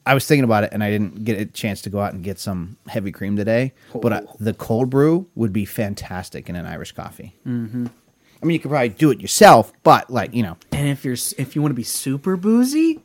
I 0.08 0.14
was 0.14 0.26
thinking 0.26 0.44
about 0.44 0.64
it, 0.64 0.70
and 0.72 0.82
I 0.82 0.90
didn't 0.90 1.22
get 1.25 1.38
a 1.38 1.44
chance 1.44 1.82
to 1.82 1.90
go 1.90 2.00
out 2.00 2.14
and 2.14 2.25
get 2.25 2.38
some 2.38 2.78
heavy 2.87 3.12
cream 3.12 3.37
today. 3.37 3.75
But 3.93 4.12
uh, 4.12 4.22
the 4.40 4.55
cold 4.55 4.88
brew 4.88 5.28
would 5.34 5.52
be 5.52 5.66
fantastic 5.66 6.49
in 6.49 6.56
an 6.56 6.64
Irish 6.64 6.93
coffee. 6.93 7.34
Mm-hmm. 7.46 7.88
I 8.43 8.46
mean, 8.46 8.55
you 8.55 8.58
could 8.58 8.70
probably 8.70 8.88
do 8.88 9.10
it 9.10 9.20
yourself, 9.20 9.70
but 9.82 10.08
like 10.08 10.32
you 10.32 10.43
know, 10.43 10.56
And 10.72 10.88
if 10.88 11.05
you're 11.05 11.16
if 11.37 11.55
you 11.55 11.60
want 11.60 11.72
to 11.72 11.76
be 11.76 11.82
super 11.82 12.38
boozy, 12.38 13.00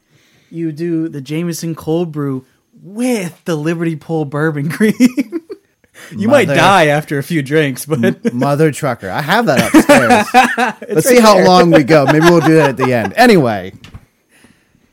you 0.50 0.71
do 0.71 1.09
the 1.09 1.19
Jameson 1.19 1.75
cold 1.75 2.13
brew 2.13 2.45
with 2.81 3.44
the 3.44 3.55
Liberty 3.55 3.97
Pole 3.97 4.23
bourbon 4.23 4.69
cream. 4.71 4.94
you 6.15 6.29
might 6.29 6.45
die 6.45 6.88
after 6.88 7.17
a 7.17 7.23
few 7.23 7.41
drinks, 7.41 7.85
but 7.85 8.33
mother 8.33 8.71
trucker, 8.71 9.09
I 9.09 9.21
have 9.21 9.45
that 9.47 9.73
upstairs. 9.75 10.79
Let's 10.89 11.07
see 11.09 11.19
how 11.19 11.44
long 11.44 11.71
we 11.71 11.83
go. 11.83 12.05
Maybe 12.05 12.21
we'll 12.21 12.39
do 12.39 12.55
that 12.55 12.69
at 12.69 12.77
the 12.77 12.94
end. 12.94 13.13
Anyway, 13.17 13.73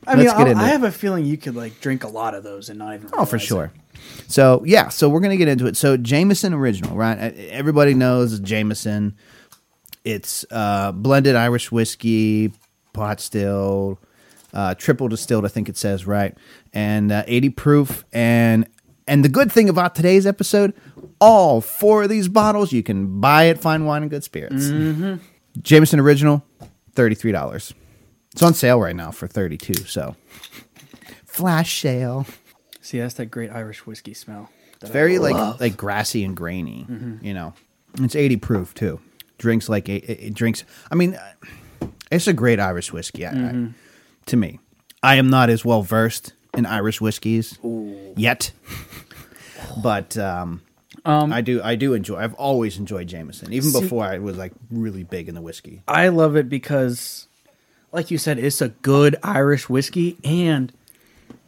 I 0.07 0.15
mean, 0.15 0.25
Let's 0.25 0.39
into 0.39 0.63
I 0.63 0.67
have 0.69 0.83
a 0.83 0.91
feeling 0.91 1.25
you 1.25 1.37
could 1.37 1.55
like 1.55 1.79
drink 1.79 2.03
a 2.03 2.07
lot 2.07 2.33
of 2.33 2.43
those 2.43 2.69
and 2.69 2.79
not 2.79 2.95
even. 2.95 3.09
Oh, 3.13 3.25
for 3.25 3.35
realize 3.35 3.43
it. 3.43 3.47
sure. 3.47 3.71
So 4.27 4.63
yeah, 4.65 4.89
so 4.89 5.09
we're 5.09 5.19
gonna 5.19 5.37
get 5.37 5.47
into 5.47 5.67
it. 5.67 5.77
So 5.77 5.95
Jameson 5.97 6.53
original, 6.53 6.95
right? 6.95 7.17
Uh, 7.17 7.31
Everybody 7.49 7.93
knows 7.93 8.39
Jameson. 8.39 9.15
It's 10.03 10.45
uh, 10.49 10.91
blended 10.91 11.35
Irish 11.35 11.71
whiskey, 11.71 12.51
pot 12.93 13.19
still, 13.19 13.99
uh, 14.53 14.73
triple 14.75 15.07
distilled. 15.07 15.45
I 15.45 15.49
think 15.49 15.69
it 15.69 15.77
says 15.77 16.07
right, 16.07 16.35
and 16.73 17.11
uh, 17.11 17.23
eighty 17.27 17.49
proof. 17.49 18.03
And 18.11 18.67
and 19.07 19.23
the 19.23 19.29
good 19.29 19.51
thing 19.51 19.69
about 19.69 19.93
today's 19.93 20.25
episode, 20.25 20.73
all 21.19 21.61
four 21.61 22.03
of 22.03 22.09
these 22.09 22.27
bottles 22.27 22.71
you 22.71 22.81
can 22.81 23.19
buy 23.21 23.47
at 23.49 23.59
Fine 23.59 23.85
Wine 23.85 24.01
and 24.01 24.09
Good 24.09 24.23
Spirits. 24.23 24.71
Jameson 25.61 25.99
original, 25.99 26.43
thirty 26.93 27.13
three 27.13 27.31
dollars. 27.31 27.73
It's 28.33 28.41
on 28.41 28.53
sale 28.53 28.79
right 28.79 28.95
now 28.95 29.11
for 29.11 29.27
thirty 29.27 29.57
two. 29.57 29.73
So 29.85 30.15
flash 31.25 31.81
sale. 31.81 32.25
See, 32.81 32.99
that's 32.99 33.15
that 33.15 33.27
great 33.27 33.51
Irish 33.51 33.85
whiskey 33.85 34.13
smell. 34.13 34.49
that 34.79 34.89
I 34.89 34.93
very 34.93 35.19
like 35.19 35.59
like 35.59 35.77
grassy 35.77 36.23
and 36.23 36.35
grainy. 36.35 36.85
You 37.21 37.33
know, 37.33 37.53
it's 37.99 38.15
eighty 38.15 38.37
proof 38.37 38.73
too. 38.73 38.99
Drinks 39.37 39.67
like 39.69 39.89
it, 39.89 40.03
it 40.05 40.19
it 40.21 40.33
drinks. 40.33 40.63
I 40.91 40.95
mean, 40.95 41.15
uh, 41.15 41.87
it's 42.11 42.27
a 42.27 42.33
great 42.33 42.59
Irish 42.59 42.93
whiskey. 42.93 43.25
I, 43.25 43.31
I, 43.31 43.67
to 44.27 44.37
me, 44.37 44.59
I 45.03 45.15
am 45.15 45.29
not 45.29 45.49
as 45.49 45.65
well 45.65 45.81
versed 45.81 46.33
in 46.55 46.65
Irish 46.65 47.01
whiskeys 47.01 47.57
yet, 48.15 48.51
but 49.83 50.17
um, 50.17 50.61
I 51.05 51.41
do 51.41 51.61
I 51.63 51.75
do 51.75 51.93
enjoy. 51.93 52.17
I've 52.17 52.33
always 52.35 52.77
enjoyed 52.77 53.07
Jameson, 53.07 53.51
even 53.53 53.71
See- 53.71 53.81
before 53.81 54.03
I 54.05 54.19
was 54.19 54.37
like 54.37 54.53
really 54.69 55.03
big 55.03 55.27
in 55.27 55.35
the 55.35 55.41
whiskey. 55.41 55.81
I 55.87 56.09
love 56.09 56.35
it 56.35 56.47
because, 56.49 57.27
like 57.91 58.11
you 58.11 58.17
said, 58.17 58.39
it's 58.39 58.61
a 58.61 58.69
good 58.69 59.15
Irish 59.23 59.69
whiskey, 59.69 60.17
and 60.23 60.71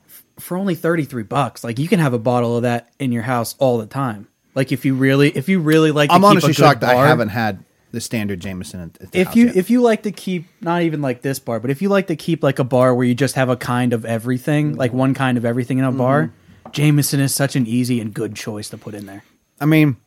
f- 0.06 0.24
for 0.40 0.58
only 0.58 0.76
thirty 0.76 1.06
three 1.06 1.24
bucks, 1.24 1.64
like 1.64 1.80
you 1.80 1.88
can 1.88 2.00
have 2.00 2.14
a 2.14 2.20
bottle 2.20 2.58
of 2.58 2.64
that 2.64 2.90
in 3.00 3.12
your 3.12 3.24
house 3.24 3.56
all 3.60 3.78
the 3.78 3.86
time. 3.86 4.28
Like 4.56 4.72
if 4.72 4.86
you 4.86 4.96
really, 4.96 5.30
if 5.30 5.50
you 5.50 5.60
really 5.60 5.92
like, 5.92 6.12
I'm 6.12 6.24
honestly 6.26 6.54
shocked 6.54 6.82
that 6.82 6.96
I 6.96 7.08
haven't 7.08 7.30
had 7.30 7.64
the 7.92 8.02
standard 8.02 8.40
Jameson. 8.40 8.82
At, 8.82 9.02
at 9.02 9.12
the 9.12 9.20
If 9.20 9.36
you 9.36 9.46
yet. 9.48 9.56
if 9.56 9.70
you 9.70 9.82
like 9.82 10.04
to 10.04 10.12
keep 10.12 10.46
not 10.62 10.82
even 10.84 11.02
like 11.02 11.22
this 11.22 11.40
bar, 11.40 11.60
but 11.60 11.70
if 11.72 11.82
you 11.82 11.90
like 11.90 12.08
to 12.08 12.16
keep 12.16 12.44
like 12.44 12.60
a 12.60 12.64
bar 12.64 12.94
where 12.94 13.06
you 13.06 13.16
just 13.16 13.36
have 13.36 13.50
a 13.50 13.56
kind 13.58 13.94
of 13.94 14.06
everything, 14.06 14.76
like 14.76 14.94
one 14.94 15.14
kind 15.14 15.38
of 15.38 15.46
everything 15.46 15.78
in 15.80 15.86
a 15.86 15.92
bar, 15.92 16.24
Mm-hmm. 16.26 16.72
Jameson 16.72 17.20
is 17.20 17.36
such 17.36 17.56
an 17.56 17.68
easy 17.68 18.00
and 18.00 18.14
good 18.14 18.36
choice 18.36 18.70
to 18.70 18.78
put 18.78 18.96
in 18.96 19.06
there. 19.06 19.24
I 19.60 19.66
mean, 19.66 19.98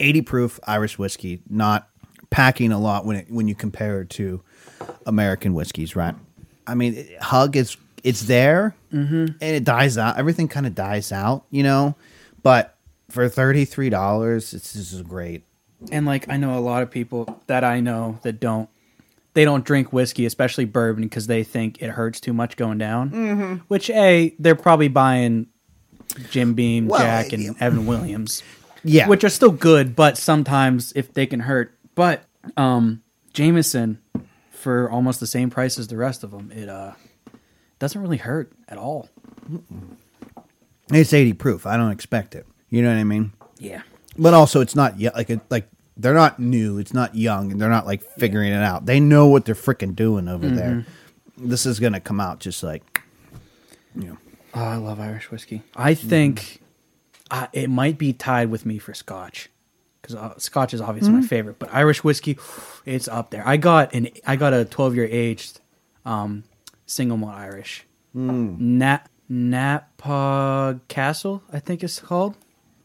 80 0.00 0.22
proof 0.22 0.60
Irish 0.66 0.98
whiskey, 0.98 1.42
not 1.50 1.88
packing 2.30 2.72
a 2.72 2.78
lot 2.78 3.04
when 3.04 3.16
it, 3.16 3.26
when 3.30 3.48
you 3.48 3.54
compare 3.54 4.00
it 4.02 4.10
to 4.10 4.40
American 5.06 5.54
whiskeys, 5.54 5.96
right? 5.96 6.14
I 6.66 6.74
mean, 6.74 6.94
it- 6.94 7.20
Hug 7.22 7.56
is 7.56 7.76
it's 8.02 8.22
there 8.22 8.74
and 8.92 9.34
it 9.40 9.64
dies 9.64 9.98
out. 9.98 10.16
Everything 10.18 10.46
kind 10.48 10.66
of 10.66 10.74
dies 10.74 11.10
out, 11.12 11.44
you 11.50 11.62
know. 11.62 11.96
But 12.42 12.76
for 13.10 13.28
thirty 13.28 13.64
three 13.64 13.90
dollars, 13.90 14.54
it's 14.54 14.72
this 14.72 14.92
is 14.92 15.02
great. 15.02 15.42
And 15.90 16.06
like 16.06 16.28
I 16.28 16.36
know 16.36 16.56
a 16.58 16.60
lot 16.60 16.82
of 16.82 16.90
people 16.90 17.40
that 17.48 17.64
I 17.64 17.80
know 17.80 18.18
that 18.22 18.40
don't 18.40 18.68
they 19.34 19.44
don't 19.44 19.64
drink 19.64 19.92
whiskey, 19.92 20.24
especially 20.24 20.64
bourbon, 20.64 21.02
because 21.04 21.26
they 21.26 21.42
think 21.44 21.82
it 21.82 21.90
hurts 21.90 22.20
too 22.20 22.32
much 22.32 22.56
going 22.56 22.78
down. 22.78 23.62
Which 23.68 23.90
a 23.90 24.34
they're 24.38 24.54
probably 24.54 24.88
buying 24.88 25.46
Jim 26.30 26.54
Beam, 26.54 26.86
Well, 26.88 27.00
Jack, 27.00 27.32
and. 27.32 27.54
Evan 27.60 27.86
Williams, 27.86 28.42
Yeah. 28.84 29.08
which 29.08 29.24
are 29.24 29.28
still 29.28 29.50
good, 29.50 29.94
but 29.96 30.16
sometimes 30.16 30.92
if 30.96 31.12
they 31.12 31.26
can 31.26 31.40
hurt. 31.40 31.74
But 31.94 32.24
um, 32.56 33.02
Jameson, 33.34 33.98
for 34.66 34.90
almost 34.90 35.20
the 35.20 35.28
same 35.28 35.48
price 35.48 35.78
as 35.78 35.86
the 35.86 35.96
rest 35.96 36.24
of 36.24 36.32
them, 36.32 36.50
it 36.50 36.68
uh 36.68 36.90
doesn't 37.78 38.02
really 38.02 38.16
hurt 38.16 38.52
at 38.66 38.76
all. 38.76 39.08
It's 40.90 41.12
80 41.12 41.34
proof. 41.34 41.66
I 41.66 41.76
don't 41.76 41.92
expect 41.92 42.34
it. 42.34 42.48
You 42.68 42.82
know 42.82 42.88
what 42.88 42.98
I 42.98 43.04
mean? 43.04 43.32
Yeah. 43.58 43.82
But 44.18 44.34
also, 44.34 44.60
it's 44.60 44.74
not 44.74 44.98
yet 44.98 45.14
like 45.14 45.30
it, 45.30 45.40
like 45.50 45.68
they're 45.96 46.14
not 46.14 46.40
new. 46.40 46.78
It's 46.78 46.92
not 46.92 47.14
young, 47.14 47.52
and 47.52 47.60
they're 47.60 47.68
not 47.70 47.86
like 47.86 48.02
figuring 48.02 48.50
it 48.50 48.60
out. 48.60 48.86
They 48.86 48.98
know 48.98 49.28
what 49.28 49.44
they're 49.44 49.54
freaking 49.54 49.94
doing 49.94 50.26
over 50.26 50.48
there. 50.48 50.84
This 51.36 51.64
is 51.64 51.78
gonna 51.78 52.00
come 52.00 52.18
out 52.18 52.40
just 52.40 52.64
like, 52.64 53.02
you 53.94 54.08
know. 54.08 54.16
Oh, 54.52 54.64
I 54.64 54.76
love 54.76 54.98
Irish 54.98 55.30
whiskey. 55.30 55.62
I 55.76 55.94
think 55.94 56.60
uh, 57.30 57.46
it 57.52 57.70
might 57.70 57.98
be 57.98 58.12
tied 58.12 58.50
with 58.50 58.66
me 58.66 58.78
for 58.78 58.94
Scotch 58.94 59.48
because 60.06 60.14
uh, 60.14 60.38
Scotch 60.38 60.72
is 60.74 60.80
obviously 60.80 61.12
my 61.12 61.22
favorite, 61.22 61.58
but 61.58 61.72
Irish 61.74 62.04
whiskey, 62.04 62.38
it's 62.84 63.08
up 63.08 63.30
there. 63.30 63.42
I 63.46 63.56
got 63.56 63.94
an 63.94 64.08
I 64.26 64.36
got 64.36 64.52
a 64.54 64.64
twelve 64.64 64.94
year 64.94 65.08
aged 65.10 65.60
um, 66.04 66.44
single 66.86 67.16
malt 67.16 67.34
Irish, 67.34 67.84
Nat 68.14 69.08
Knappogue 69.30 70.80
Castle, 70.88 71.42
I 71.52 71.58
think 71.58 71.82
it's 71.82 71.98
called. 71.98 72.36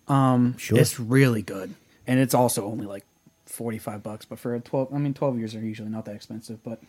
Um, 0.07 0.57
Sure. 0.57 0.79
it's 0.79 0.99
really 0.99 1.41
good, 1.41 1.73
and 2.07 2.19
it's 2.19 2.33
also 2.33 2.65
only 2.65 2.85
like 2.85 3.05
forty 3.45 3.77
five 3.77 4.03
bucks. 4.03 4.25
But 4.25 4.39
for 4.39 4.55
a 4.55 4.59
twelve, 4.59 4.93
I 4.93 4.97
mean, 4.97 5.13
twelve 5.13 5.37
years 5.37 5.55
are 5.55 5.59
usually 5.61 5.89
not 5.89 6.05
that 6.05 6.15
expensive, 6.15 6.63
but 6.63 6.81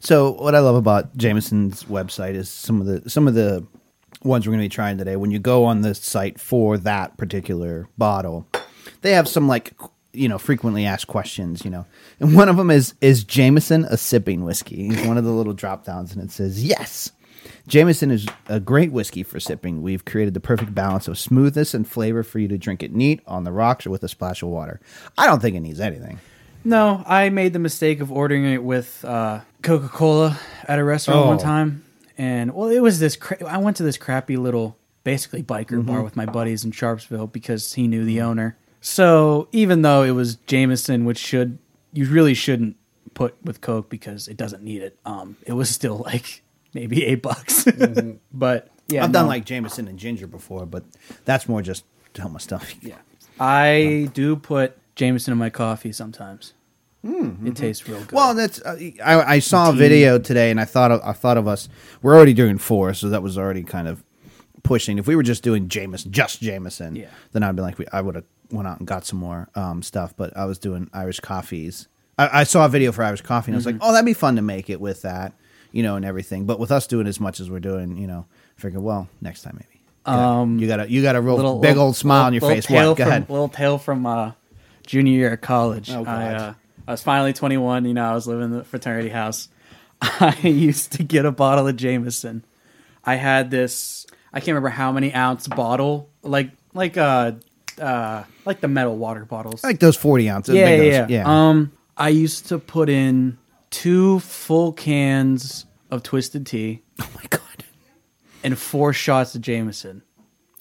So 0.00 0.32
what 0.32 0.54
I 0.54 0.58
love 0.58 0.74
about 0.76 1.16
Jameson's 1.16 1.84
website 1.84 2.34
is 2.34 2.48
some 2.50 2.80
of 2.80 2.86
the 2.86 3.08
some 3.08 3.28
of 3.28 3.34
the 3.34 3.64
ones 4.22 4.46
we're 4.46 4.50
going 4.52 4.60
to 4.62 4.64
be 4.64 4.68
trying 4.74 4.98
today. 4.98 5.14
When 5.16 5.30
you 5.30 5.38
go 5.38 5.64
on 5.64 5.82
the 5.82 5.94
site 5.94 6.40
for 6.40 6.76
that 6.78 7.16
particular 7.16 7.88
bottle, 7.96 8.46
they 9.02 9.12
have 9.12 9.28
some 9.28 9.48
like 9.48 9.72
you 10.12 10.28
know 10.28 10.38
frequently 10.38 10.84
asked 10.86 11.06
questions. 11.06 11.64
You 11.64 11.70
know, 11.70 11.86
and 12.20 12.34
one 12.34 12.48
of 12.48 12.56
them 12.56 12.70
is 12.70 12.94
is 13.00 13.24
Jameson 13.24 13.84
a 13.86 13.96
sipping 13.96 14.44
whiskey? 14.44 14.88
It's 14.88 15.06
one 15.06 15.18
of 15.18 15.24
the 15.24 15.30
little 15.32 15.52
drop 15.54 15.84
downs, 15.84 16.12
and 16.12 16.22
it 16.22 16.30
says 16.30 16.64
yes. 16.64 17.12
Jameson 17.68 18.10
is 18.12 18.26
a 18.48 18.60
great 18.60 18.92
whiskey 18.92 19.22
for 19.24 19.40
sipping. 19.40 19.82
We've 19.82 20.04
created 20.04 20.34
the 20.34 20.40
perfect 20.40 20.72
balance 20.74 21.08
of 21.08 21.18
smoothness 21.18 21.74
and 21.74 21.86
flavor 21.86 22.22
for 22.22 22.38
you 22.38 22.46
to 22.48 22.58
drink 22.58 22.82
it 22.82 22.92
neat 22.94 23.20
on 23.26 23.42
the 23.44 23.50
rocks 23.52 23.86
or 23.86 23.90
with 23.90 24.04
a 24.04 24.08
splash 24.08 24.42
of 24.42 24.48
water. 24.50 24.80
I 25.18 25.26
don't 25.26 25.40
think 25.42 25.56
it 25.56 25.60
needs 25.60 25.80
anything. 25.80 26.20
No, 26.64 27.02
I 27.06 27.28
made 27.28 27.52
the 27.52 27.58
mistake 27.60 28.00
of 28.00 28.10
ordering 28.10 28.44
it 28.44 28.62
with 28.62 29.04
uh, 29.04 29.40
Coca 29.62 29.88
Cola 29.88 30.38
at 30.66 30.78
a 30.78 30.84
restaurant 30.84 31.26
one 31.26 31.36
Oh. 31.36 31.40
time, 31.40 31.84
and 32.18 32.52
well, 32.54 32.68
it 32.68 32.80
was 32.80 32.98
this. 33.00 33.16
Cra- 33.16 33.44
I 33.44 33.58
went 33.58 33.76
to 33.78 33.82
this 33.84 33.96
crappy 33.98 34.36
little, 34.36 34.76
basically 35.04 35.42
biker 35.44 35.84
bar 35.84 36.02
with 36.02 36.16
my 36.16 36.26
buddies 36.26 36.64
in 36.64 36.70
Sharpsville 36.72 37.30
because 37.30 37.74
he 37.74 37.86
knew 37.88 38.04
the 38.04 38.20
owner. 38.20 38.56
So 38.86 39.48
even 39.50 39.82
though 39.82 40.04
it 40.04 40.12
was 40.12 40.36
Jameson, 40.46 41.04
which 41.06 41.18
should 41.18 41.58
you 41.92 42.06
really 42.08 42.34
shouldn't 42.34 42.76
put 43.14 43.34
with 43.42 43.60
Coke 43.60 43.90
because 43.90 44.28
it 44.28 44.36
doesn't 44.36 44.62
need 44.62 44.80
it. 44.80 44.96
Um, 45.04 45.36
it 45.44 45.54
was 45.54 45.68
still 45.70 45.96
like 46.06 46.44
maybe 46.72 47.04
eight 47.04 47.20
bucks, 47.20 47.66
but 48.32 48.68
yeah, 48.86 49.02
I've 49.02 49.10
done 49.10 49.26
like 49.26 49.44
Jameson 49.44 49.88
and 49.88 49.98
ginger 49.98 50.28
before, 50.28 50.66
but 50.66 50.84
that's 51.24 51.48
more 51.48 51.62
just 51.62 51.84
to 52.14 52.20
help 52.20 52.32
my 52.34 52.38
stomach. 52.38 52.76
yeah. 52.80 52.98
I 53.40 54.08
do 54.14 54.36
put 54.36 54.78
Jameson 54.94 55.32
in 55.32 55.38
my 55.38 55.50
coffee 55.50 55.90
sometimes. 55.90 56.52
It 57.02 57.54
tastes 57.56 57.88
real 57.88 58.00
good. 58.00 58.12
Well, 58.12 58.34
that's 58.34 58.60
uh, 58.62 58.78
I, 59.04 59.34
I 59.34 59.38
saw 59.40 59.70
a 59.70 59.72
video 59.72 60.18
today, 60.18 60.50
and 60.52 60.60
I 60.60 60.64
thought 60.64 60.90
of, 60.92 61.00
I 61.04 61.12
thought 61.12 61.36
of 61.36 61.46
us. 61.48 61.68
We're 62.02 62.14
already 62.16 62.34
doing 62.34 62.58
four, 62.58 62.94
so 62.94 63.08
that 63.10 63.22
was 63.22 63.36
already 63.38 63.62
kind 63.62 63.86
of 63.86 64.02
pushing. 64.64 64.98
If 64.98 65.06
we 65.06 65.14
were 65.14 65.22
just 65.22 65.44
doing 65.44 65.68
Jameson, 65.68 66.10
just 66.10 66.40
Jameson, 66.40 66.96
Yeah. 66.96 67.06
then 67.32 67.44
I'd 67.44 67.54
be 67.54 67.62
like, 67.62 67.78
we, 67.78 67.86
I 67.92 68.00
would 68.00 68.16
have 68.16 68.24
went 68.50 68.68
out 68.68 68.78
and 68.78 68.86
got 68.86 69.04
some 69.06 69.18
more 69.18 69.48
um, 69.54 69.82
stuff. 69.82 70.14
But 70.16 70.36
I 70.36 70.44
was 70.44 70.58
doing 70.58 70.88
Irish 70.92 71.20
coffees. 71.20 71.88
I, 72.18 72.40
I 72.40 72.44
saw 72.44 72.66
a 72.66 72.68
video 72.68 72.92
for 72.92 73.02
Irish 73.02 73.22
coffee, 73.22 73.50
and 73.50 73.56
I 73.56 73.58
was 73.58 73.66
like, 73.66 73.76
oh, 73.80 73.92
that'd 73.92 74.06
be 74.06 74.14
fun 74.14 74.36
to 74.36 74.42
make 74.42 74.70
it 74.70 74.80
with 74.80 75.02
that, 75.02 75.32
you 75.72 75.82
know, 75.82 75.96
and 75.96 76.04
everything. 76.04 76.46
But 76.46 76.58
with 76.58 76.72
us 76.72 76.86
doing 76.86 77.06
as 77.06 77.20
much 77.20 77.40
as 77.40 77.50
we're 77.50 77.60
doing, 77.60 77.96
you 77.96 78.06
know, 78.06 78.26
I 78.56 78.60
figured, 78.60 78.82
well, 78.82 79.08
next 79.20 79.42
time 79.42 79.58
maybe. 79.60 79.82
Yeah. 80.06 80.40
Um, 80.40 80.58
you 80.58 80.68
got 80.68 80.80
a 80.80 80.90
you 80.90 81.02
got 81.02 81.16
a 81.16 81.20
real 81.20 81.34
little 81.34 81.58
big 81.60 81.70
little- 81.70 81.84
old 81.86 81.96
smile 81.96 82.26
on 82.26 82.32
your 82.32 82.40
face. 82.40 82.70
What? 82.70 82.82
Go 82.82 82.94
from, 82.94 83.08
ahead. 83.08 83.28
Little 83.28 83.48
tale 83.48 83.76
from 83.76 84.06
uh, 84.06 84.32
junior 84.86 85.12
year 85.12 85.32
at 85.32 85.40
college. 85.40 85.90
Oh, 85.90 86.04
I, 86.04 86.34
uh, 86.34 86.54
I 86.86 86.90
was 86.92 87.02
finally 87.02 87.32
21. 87.32 87.84
You 87.84 87.94
know, 87.94 88.08
I 88.08 88.14
was 88.14 88.28
living 88.28 88.44
in 88.44 88.50
the 88.52 88.64
fraternity 88.64 89.08
house. 89.08 89.48
I 90.00 90.36
used 90.42 90.92
to 90.92 91.02
get 91.02 91.24
a 91.24 91.32
bottle 91.32 91.66
of 91.66 91.76
Jameson. 91.76 92.44
I 93.04 93.16
had 93.16 93.50
this. 93.50 94.06
I 94.32 94.38
can't 94.38 94.48
remember 94.48 94.68
how 94.68 94.92
many 94.92 95.12
ounce 95.12 95.48
bottle, 95.48 96.08
like 96.22 96.50
like 96.72 96.96
uh 96.96 97.32
uh 97.80 98.24
like 98.44 98.60
the 98.60 98.68
metal 98.68 98.96
water 98.96 99.24
bottles. 99.24 99.62
like 99.64 99.78
those 99.80 99.96
forty 99.96 100.28
ounces. 100.30 100.54
yeah, 100.54 100.76
big 100.76 100.92
yeah, 100.92 101.06
yeah. 101.08 101.24
Um, 101.48 101.72
I 101.96 102.08
used 102.10 102.46
to 102.48 102.58
put 102.58 102.88
in 102.88 103.38
two 103.70 104.20
full 104.20 104.72
cans 104.72 105.66
of 105.90 106.02
twisted 106.02 106.46
tea 106.46 106.82
oh 107.00 107.08
my 107.14 107.22
god, 107.30 107.64
and 108.42 108.58
four 108.58 108.92
shots 108.92 109.34
of 109.34 109.40
Jameson. 109.42 110.02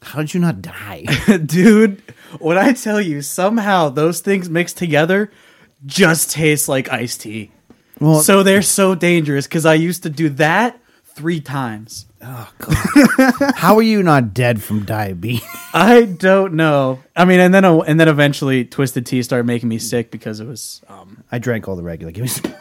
how 0.02 0.20
did 0.20 0.34
you 0.34 0.40
not 0.40 0.62
die? 0.62 1.04
Dude, 1.46 2.02
when 2.40 2.58
I 2.58 2.74
tell 2.74 3.00
you, 3.02 3.22
somehow 3.22 3.90
those 3.90 4.20
things 4.22 4.50
mixed 4.50 4.78
together 4.78 5.32
just 5.86 6.32
taste 6.32 6.68
like 6.68 6.92
iced 6.92 7.22
tea. 7.22 7.52
Well- 8.00 8.22
so 8.22 8.44
they're 8.44 8.62
so 8.62 8.94
dangerous 8.96 9.48
because 9.48 9.66
I 9.66 9.76
used 9.76 10.04
to 10.04 10.10
do 10.10 10.30
that 10.32 10.80
three 11.16 11.40
times. 11.42 12.06
Oh 12.22 12.52
god. 12.60 13.54
How 13.56 13.76
are 13.78 13.82
you 13.82 14.04
not 14.04 14.34
dead 14.34 14.62
from 14.62 14.86
diabetes? 14.86 15.44
I 15.74 16.04
don't 16.04 16.54
know. 16.54 17.02
I 17.16 17.26
mean, 17.26 17.40
and 17.40 17.54
then 17.54 17.66
and 17.66 18.00
then 18.00 18.08
eventually 18.08 18.66
Twisted 18.66 19.06
Tea 19.06 19.24
started 19.24 19.46
making 19.48 19.70
me 19.70 19.80
sick 19.80 20.12
because 20.12 20.40
it 20.40 20.46
was 20.48 20.82
um, 20.88 21.24
I 21.32 21.40
drank 21.40 21.68
all 21.68 21.76
the 21.76 21.84
regular. 21.84 22.12
Give 22.12 22.24
me 22.24 22.28
some. 22.28 22.54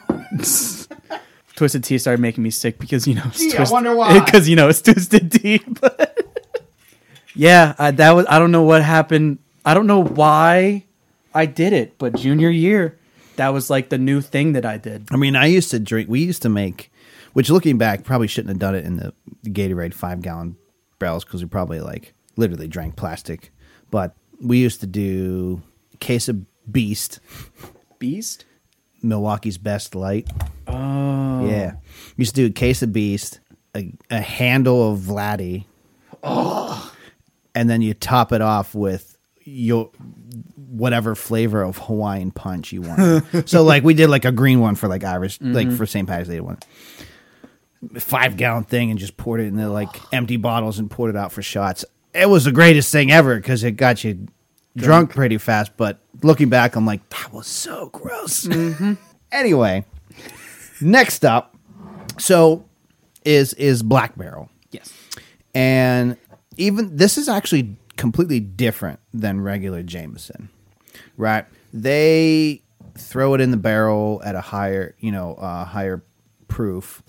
Twisted 1.57 1.85
Tea 1.85 1.99
started 1.99 2.21
making 2.21 2.43
me 2.43 2.51
sick 2.51 2.79
because 2.79 3.07
you 3.07 3.15
know 3.15 3.23
it's 3.27 3.41
Gee, 3.41 3.57
I 3.57 3.69
wonder 3.71 3.95
why. 3.95 4.19
because 4.25 4.49
you 4.49 4.57
know 4.57 4.69
it's 4.69 4.83
Twisted 4.83 5.31
Tea. 5.31 5.61
But 5.81 6.19
yeah, 7.35 7.75
I, 7.79 7.91
that 7.93 8.11
was 8.13 8.27
I 8.29 8.39
don't 8.39 8.51
know 8.53 8.63
what 8.63 8.83
happened. 8.83 9.39
I 9.65 9.75
don't 9.75 9.87
know 9.87 10.03
why 10.03 10.85
I 11.33 11.47
did 11.47 11.73
it, 11.73 11.97
but 11.99 12.15
junior 12.17 12.51
year, 12.51 12.99
that 13.37 13.49
was 13.49 13.71
like 13.71 13.89
the 13.89 13.99
new 13.99 14.21
thing 14.21 14.53
that 14.53 14.65
I 14.67 14.79
did. 14.79 15.09
I 15.11 15.17
mean, 15.17 15.37
I 15.37 15.47
used 15.47 15.71
to 15.71 15.79
drink. 15.79 16.09
We 16.09 16.21
used 16.25 16.43
to 16.43 16.49
make, 16.49 16.91
which 17.35 17.51
looking 17.51 17.79
back, 17.79 18.05
probably 18.05 18.27
shouldn't 18.27 18.49
have 18.49 18.59
done 18.59 18.75
it 18.75 18.85
in 18.85 18.97
the 18.97 19.13
Gatorade 19.45 19.93
five 19.95 20.23
gallon 20.23 20.57
barrels 20.99 21.25
because 21.25 21.43
we 21.43 21.49
probably 21.49 21.81
like 21.81 22.15
literally 22.37 22.67
drank 22.67 22.97
plastic. 22.97 23.53
But 23.91 24.17
we 24.41 24.59
used 24.59 24.81
to 24.81 24.87
do 24.87 25.63
case 26.01 26.29
of 26.29 26.45
Beast, 26.71 27.21
Beast. 27.99 28.47
Milwaukee's 29.03 29.59
best 29.59 29.95
light. 29.95 30.29
Oh, 30.67 31.47
Yeah, 31.47 31.75
we 32.17 32.23
used 32.23 32.35
to 32.35 32.43
do 32.43 32.47
a 32.47 32.51
case 32.51 32.83
of 32.83 32.93
Beast, 32.93 33.41
a, 33.77 33.93
a 34.11 34.21
handle 34.21 34.93
of 34.93 35.01
Vladdy, 35.01 35.67
and 37.55 37.69
then 37.69 37.83
you 37.83 37.95
top 37.95 38.33
it 38.33 38.41
off 38.41 38.75
with 38.75 39.19
your 39.43 39.91
whatever 40.57 41.15
flavor 41.15 41.63
of 41.63 41.79
Hawaiian 41.79 42.31
punch 42.31 42.73
you 42.73 42.83
want. 42.83 43.49
so 43.49 43.63
like 43.63 43.85
we 43.85 43.95
did 43.95 44.09
like 44.09 44.25
a 44.25 44.33
green 44.33 44.61
one 44.61 44.75
for 44.75 44.89
like 44.89 45.05
Irish, 45.05 45.41
like 45.41 45.69
mm-hmm. 45.69 45.77
for 45.77 45.87
St. 45.87 46.09
Patrick's 46.09 46.31
Day 46.31 46.41
one. 46.41 46.59
Five 47.99 48.37
gallon 48.37 48.65
thing 48.65 48.91
and 48.91 48.99
just 48.99 49.17
poured 49.17 49.41
it 49.41 49.45
in 49.45 49.57
the 49.57 49.69
like 49.69 49.89
empty 50.13 50.37
bottles 50.37 50.79
and 50.79 50.91
poured 50.91 51.11
it 51.11 51.17
out 51.17 51.33
for 51.33 51.43
shots. 51.43 51.85
It 52.13 52.29
was 52.29 52.45
the 52.45 52.53
greatest 52.53 52.93
thing 52.93 53.11
ever 53.11 53.37
because 53.37 53.65
it 53.65 53.73
got 53.73 54.05
you 54.05 54.27
drunk. 54.77 55.11
pretty 55.11 55.39
fast. 55.39 55.77
But 55.77 55.99
looking 56.23 56.49
back, 56.49 56.77
I'm 56.77 56.87
like, 56.87 57.09
that 57.11 57.33
was 57.33 57.47
so 57.47 57.89
gross. 57.91 58.49
anyway, 59.33 59.85
next 60.81 61.25
up, 61.25 61.57
so 62.19 62.65
is 63.25 63.55
is 63.55 63.83
Black 63.83 64.17
Barrel 64.17 64.51
yes. 64.71 64.93
and 65.55 66.17
even 66.57 66.97
this 66.97 67.17
is 67.17 67.29
actually 67.29 67.77
completely 67.97 68.41
different 68.41 69.01
than 69.13 69.41
regular 69.41 69.83
Jameson, 69.83 70.49
right? 71.17 71.47
They 71.73 72.63
throw 72.97 73.35
it 73.35 73.41
in 73.41 73.51
the 73.51 73.57
barrel 73.57 74.21
at 74.25 74.35
a 74.35 74.41
higher, 74.41 74.95
you 74.99 75.11
know, 75.11 75.35
uh, 75.35 75.65
higher 75.65 76.05
proof. 76.49 77.03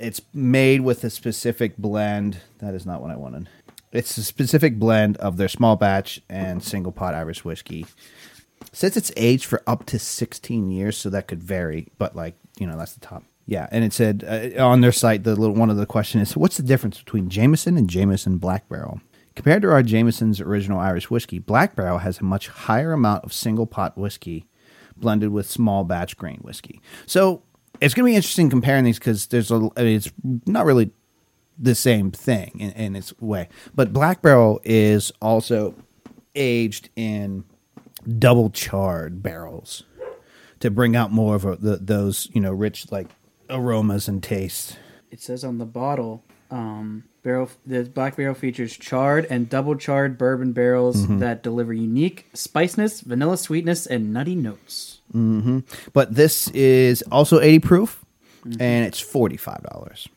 It's 0.00 0.22
made 0.32 0.80
with 0.80 1.04
a 1.04 1.10
specific 1.10 1.76
blend. 1.76 2.38
That 2.58 2.74
is 2.74 2.86
not 2.86 3.02
what 3.02 3.10
I 3.10 3.16
wanted. 3.16 3.48
It's 3.92 4.16
a 4.16 4.22
specific 4.22 4.78
blend 4.78 5.16
of 5.18 5.36
their 5.36 5.48
small 5.48 5.76
batch 5.76 6.20
and 6.28 6.62
single 6.62 6.92
pot 6.92 7.14
Irish 7.14 7.44
whiskey. 7.44 7.86
Says 8.72 8.96
it's 8.96 9.12
aged 9.16 9.44
for 9.44 9.62
up 9.66 9.84
to 9.86 9.98
16 9.98 10.70
years, 10.70 10.96
so 10.96 11.10
that 11.10 11.26
could 11.26 11.42
vary, 11.42 11.88
but 11.98 12.14
like, 12.14 12.36
you 12.58 12.66
know, 12.66 12.78
that's 12.78 12.94
the 12.94 13.00
top. 13.00 13.24
Yeah, 13.46 13.68
and 13.72 13.84
it 13.84 13.92
said 13.92 14.54
uh, 14.56 14.64
on 14.64 14.80
their 14.80 14.92
site, 14.92 15.24
the 15.24 15.34
little 15.34 15.56
one 15.56 15.70
of 15.70 15.76
the 15.76 15.86
question 15.86 16.20
is, 16.20 16.36
what's 16.36 16.56
the 16.56 16.62
difference 16.62 16.98
between 16.98 17.28
Jameson 17.28 17.76
and 17.76 17.90
Jameson 17.90 18.38
Black 18.38 18.68
Barrel? 18.68 19.00
Compared 19.34 19.62
to 19.62 19.70
our 19.70 19.82
Jameson's 19.82 20.40
original 20.40 20.78
Irish 20.78 21.10
whiskey, 21.10 21.38
Black 21.38 21.74
Barrel 21.74 21.98
has 21.98 22.20
a 22.20 22.24
much 22.24 22.48
higher 22.48 22.92
amount 22.92 23.24
of 23.24 23.32
single 23.32 23.66
pot 23.66 23.98
whiskey 23.98 24.46
blended 24.96 25.30
with 25.30 25.50
small 25.50 25.82
batch 25.84 26.16
grain 26.16 26.38
whiskey. 26.42 26.80
So 27.06 27.42
it's 27.80 27.94
going 27.94 28.06
to 28.06 28.12
be 28.12 28.16
interesting 28.16 28.50
comparing 28.50 28.84
these 28.84 28.98
because 28.98 29.26
there's 29.28 29.50
a. 29.50 29.70
I 29.76 29.82
mean, 29.82 29.96
it's 29.96 30.12
not 30.46 30.66
really 30.66 30.90
the 31.58 31.74
same 31.74 32.10
thing 32.10 32.52
in, 32.58 32.70
in 32.72 32.96
its 32.96 33.18
way, 33.20 33.48
but 33.74 33.92
Black 33.92 34.22
Barrel 34.22 34.60
is 34.64 35.12
also 35.20 35.74
aged 36.34 36.90
in 36.96 37.44
double 38.18 38.50
charred 38.50 39.22
barrels 39.22 39.82
to 40.60 40.70
bring 40.70 40.96
out 40.96 41.10
more 41.10 41.34
of 41.34 41.44
a, 41.44 41.56
the, 41.56 41.76
those 41.76 42.28
you 42.32 42.40
know 42.40 42.52
rich 42.52 42.90
like 42.92 43.08
aromas 43.48 44.08
and 44.08 44.22
taste. 44.22 44.78
It 45.10 45.20
says 45.20 45.42
on 45.42 45.58
the 45.58 45.66
bottle, 45.66 46.24
um, 46.50 47.04
barrel 47.22 47.50
the 47.66 47.84
black 47.84 48.16
barrel 48.16 48.34
features 48.34 48.76
charred 48.76 49.26
and 49.30 49.48
double 49.48 49.74
charred 49.74 50.18
bourbon 50.18 50.52
barrels 50.52 51.06
that 51.18 51.42
deliver 51.42 51.72
unique 51.72 52.28
spiciness, 52.34 53.00
vanilla 53.00 53.36
sweetness, 53.36 53.86
and 53.86 54.12
nutty 54.12 54.34
notes. 54.34 54.99
But 55.92 56.14
this 56.14 56.48
is 56.48 57.02
also 57.10 57.40
80 57.40 57.58
proof, 57.60 58.04
and 58.44 58.86
it's 58.86 59.00
forty 59.00 59.36
five 59.36 59.62
dollars. 59.62 60.08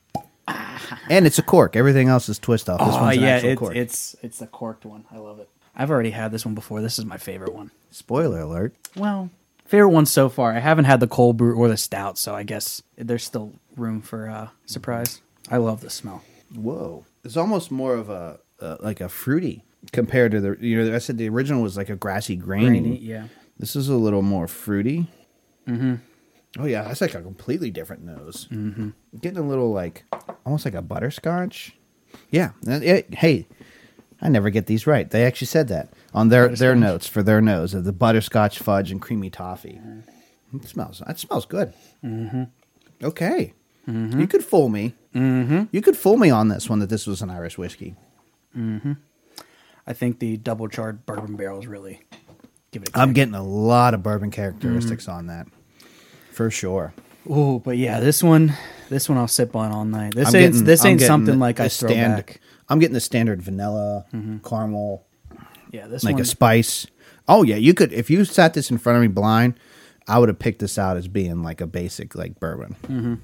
and 1.10 1.26
it's 1.26 1.40
a 1.40 1.44
cork. 1.44 1.76
Everything 1.76 2.10
else 2.10 2.30
is 2.30 2.38
twist 2.40 2.70
off. 2.70 2.80
This 2.80 2.96
oh 2.96 3.02
one's 3.02 3.18
yeah, 3.18 3.38
it's, 3.38 3.60
cork. 3.60 3.76
it's 3.76 4.16
it's 4.22 4.40
the 4.40 4.48
corked 4.48 4.86
one. 4.86 5.06
I 5.12 5.18
love 5.18 5.40
it. 5.40 5.50
I've 5.76 5.90
already 5.90 6.12
had 6.12 6.32
this 6.32 6.46
one 6.46 6.54
before. 6.56 6.82
This 6.82 7.00
is 7.00 7.06
my 7.06 7.18
favorite 7.18 7.54
one. 7.54 7.72
Spoiler 7.92 8.42
alert. 8.42 8.74
Well, 8.96 9.30
favorite 9.66 9.90
one 9.90 10.06
so 10.06 10.30
far. 10.30 10.54
I 10.54 10.60
haven't 10.60 10.86
had 10.86 11.00
the 11.00 11.08
cold 11.08 11.38
brew 11.38 11.56
or 11.56 11.68
the 11.68 11.78
stout, 11.78 12.18
so 12.18 12.36
I 12.36 12.44
guess 12.44 12.84
there's 12.98 13.24
still 13.24 13.54
room 13.76 14.02
for 14.02 14.30
uh, 14.30 14.50
surprise. 14.66 15.22
I 15.50 15.58
love 15.58 15.82
the 15.82 15.90
smell. 15.90 16.24
Whoa, 16.54 17.06
it's 17.24 17.38
almost 17.38 17.72
more 17.72 17.96
of 17.96 18.10
a 18.10 18.40
uh, 18.60 18.78
like 18.82 19.02
a 19.02 19.10
fruity 19.10 19.64
compared 19.92 20.32
to 20.32 20.42
the 20.42 20.58
you 20.60 20.84
know 20.84 20.96
I 20.96 21.00
said 21.00 21.18
the 21.18 21.30
original 21.30 21.62
was 21.62 21.78
like 21.78 21.90
a 21.90 21.96
grassy 21.96 22.36
grainy. 22.36 22.80
Grainy, 22.82 22.98
yeah. 22.98 23.28
This 23.58 23.76
is 23.76 23.90
a 23.90 23.96
little 23.96 24.22
more 24.22 24.48
fruity. 24.48 25.08
Mm-hmm. 25.68 25.96
Oh 26.60 26.66
yeah, 26.66 26.84
that's 26.84 27.02
like 27.02 27.16
a 27.16 27.22
completely 27.22 27.72
different 27.72 28.04
nose. 28.04 28.48
Mm-hmm. 28.52 28.90
Getting 29.20 29.40
a 29.40 29.48
little 29.48 29.72
like 29.72 30.04
almost 30.46 30.66
like 30.66 30.74
a 30.76 30.82
butterscotch. 30.82 31.76
Yeah. 32.30 32.52
and 32.68 32.84
it- 32.84 33.14
hey, 33.16 33.48
I 34.22 34.30
never 34.30 34.50
get 34.50 34.68
these 34.68 34.86
right. 34.88 35.10
They 35.10 35.26
actually 35.26 35.48
said 35.48 35.68
that 35.70 35.94
on 36.14 36.30
their 36.30 36.48
their 36.50 36.76
notes 36.76 37.08
for 37.08 37.24
their 37.24 37.42
nose 37.42 37.74
of 37.74 37.84
the 37.86 37.92
butterscotch 37.94 38.60
fudge 38.60 38.92
and 38.92 39.02
creamy 39.02 39.30
toffee. 39.30 39.80
It 40.54 40.66
smells. 40.68 41.02
That 41.06 41.18
smells 41.20 41.46
good. 41.46 41.74
Mm-hmm. 42.04 42.44
Okay. 43.04 43.54
You 43.88 44.28
could 44.28 44.46
fool 44.46 44.70
me. 44.70 44.94
Mm-hmm. 45.14 45.64
You 45.72 45.82
could 45.82 45.98
fool 45.98 46.16
me 46.18 46.30
on 46.30 46.48
this 46.48 46.70
one 46.70 46.80
that 46.80 46.90
this 46.90 47.06
was 47.08 47.22
an 47.22 47.30
Irish 47.30 47.58
whiskey. 47.58 47.96
I 49.86 49.94
think 49.94 50.20
the 50.20 50.38
double 50.38 50.68
charred 50.70 51.06
bourbon 51.06 51.36
barrels 51.36 51.66
really 51.68 52.02
give 52.74 52.84
it. 52.84 52.90
I'm 52.94 53.14
getting 53.14 53.36
a 53.36 53.44
lot 53.44 53.94
of 53.94 54.04
bourbon 54.04 54.32
characteristics 54.32 55.08
on 55.08 55.28
that, 55.28 55.48
for 56.32 56.50
sure. 56.52 56.94
Ooh, 57.30 57.62
but 57.64 57.78
yeah, 57.78 58.00
this 58.02 58.22
one, 58.22 58.54
this 58.90 59.08
one 59.08 59.18
I'll 59.18 59.28
sip 59.30 59.56
on 59.56 59.72
all 59.72 59.86
night. 59.86 60.14
This 60.16 60.30
I'm 60.30 60.36
ain't 60.36 60.52
getting- 60.54 60.66
this 60.66 60.82
I'm 60.84 60.88
ain't 60.92 61.00
getting 61.00 61.08
something 61.10 61.36
the- 61.36 61.40
like 61.40 61.60
I 61.60 61.70
throw 61.70 61.90
stand- 61.90 62.16
back. 62.18 62.42
I'm 62.70 62.80
getting 62.80 62.94
the 62.94 63.00
standard 63.00 63.42
vanilla, 63.42 64.06
caramel, 64.44 65.06
Yeah, 65.72 65.88
this 65.88 66.04
like 66.04 66.14
one. 66.16 66.22
a 66.22 66.26
spice. 66.26 66.88
Oh 67.28 67.44
yeah, 67.44 67.56
you 67.56 67.74
could 67.74 67.94
if 67.94 68.10
you 68.10 68.26
sat 68.26 68.54
this 68.54 68.70
in 68.72 68.78
front 68.78 68.98
of 68.98 69.02
me 69.02 69.08
blind, 69.08 69.54
I 70.08 70.20
would 70.20 70.28
have 70.30 70.40
picked 70.40 70.60
this 70.60 70.78
out 70.78 70.98
as 70.98 71.08
being 71.08 71.44
like 71.44 71.62
a 71.62 71.68
basic 71.68 72.16
like 72.16 72.40
bourbon. 72.40 72.76
Mm. 72.88 73.20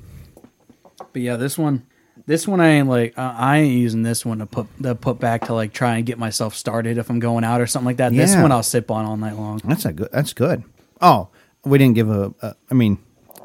But 1.12 1.22
yeah, 1.22 1.36
this 1.38 1.58
one, 1.58 1.84
this 2.26 2.48
one 2.48 2.60
I 2.62 2.70
ain't 2.70 2.88
like. 2.88 3.18
Uh, 3.18 3.34
I 3.38 3.58
ain't 3.60 3.74
using 3.74 4.04
this 4.04 4.26
one 4.26 4.40
to 4.40 4.46
put 4.46 4.68
to 4.84 4.96
put 4.96 5.20
back 5.20 5.46
to 5.46 5.54
like 5.54 5.74
try 5.74 5.98
and 5.98 6.06
get 6.06 6.18
myself 6.18 6.56
started 6.56 6.98
if 6.98 7.10
I'm 7.10 7.20
going 7.20 7.44
out 7.44 7.62
or 7.62 7.68
something 7.68 7.86
like 7.86 7.98
that. 7.98 8.12
This 8.14 8.32
Yeah. 8.34 8.42
one 8.42 8.52
I'll 8.52 8.64
sip 8.64 8.90
on 8.92 9.06
all 9.06 9.18
night 9.18 9.36
long. 9.36 9.60
That's 9.64 9.86
a 9.86 9.94
good. 9.94 10.10
That's 10.12 10.34
good. 10.34 10.64
Oh, 11.02 11.30
we 11.66 11.78
didn't 11.78 11.96
give 11.96 12.10
a. 12.10 12.34
a 12.42 12.56
I 12.70 12.74
mean, 12.74 12.98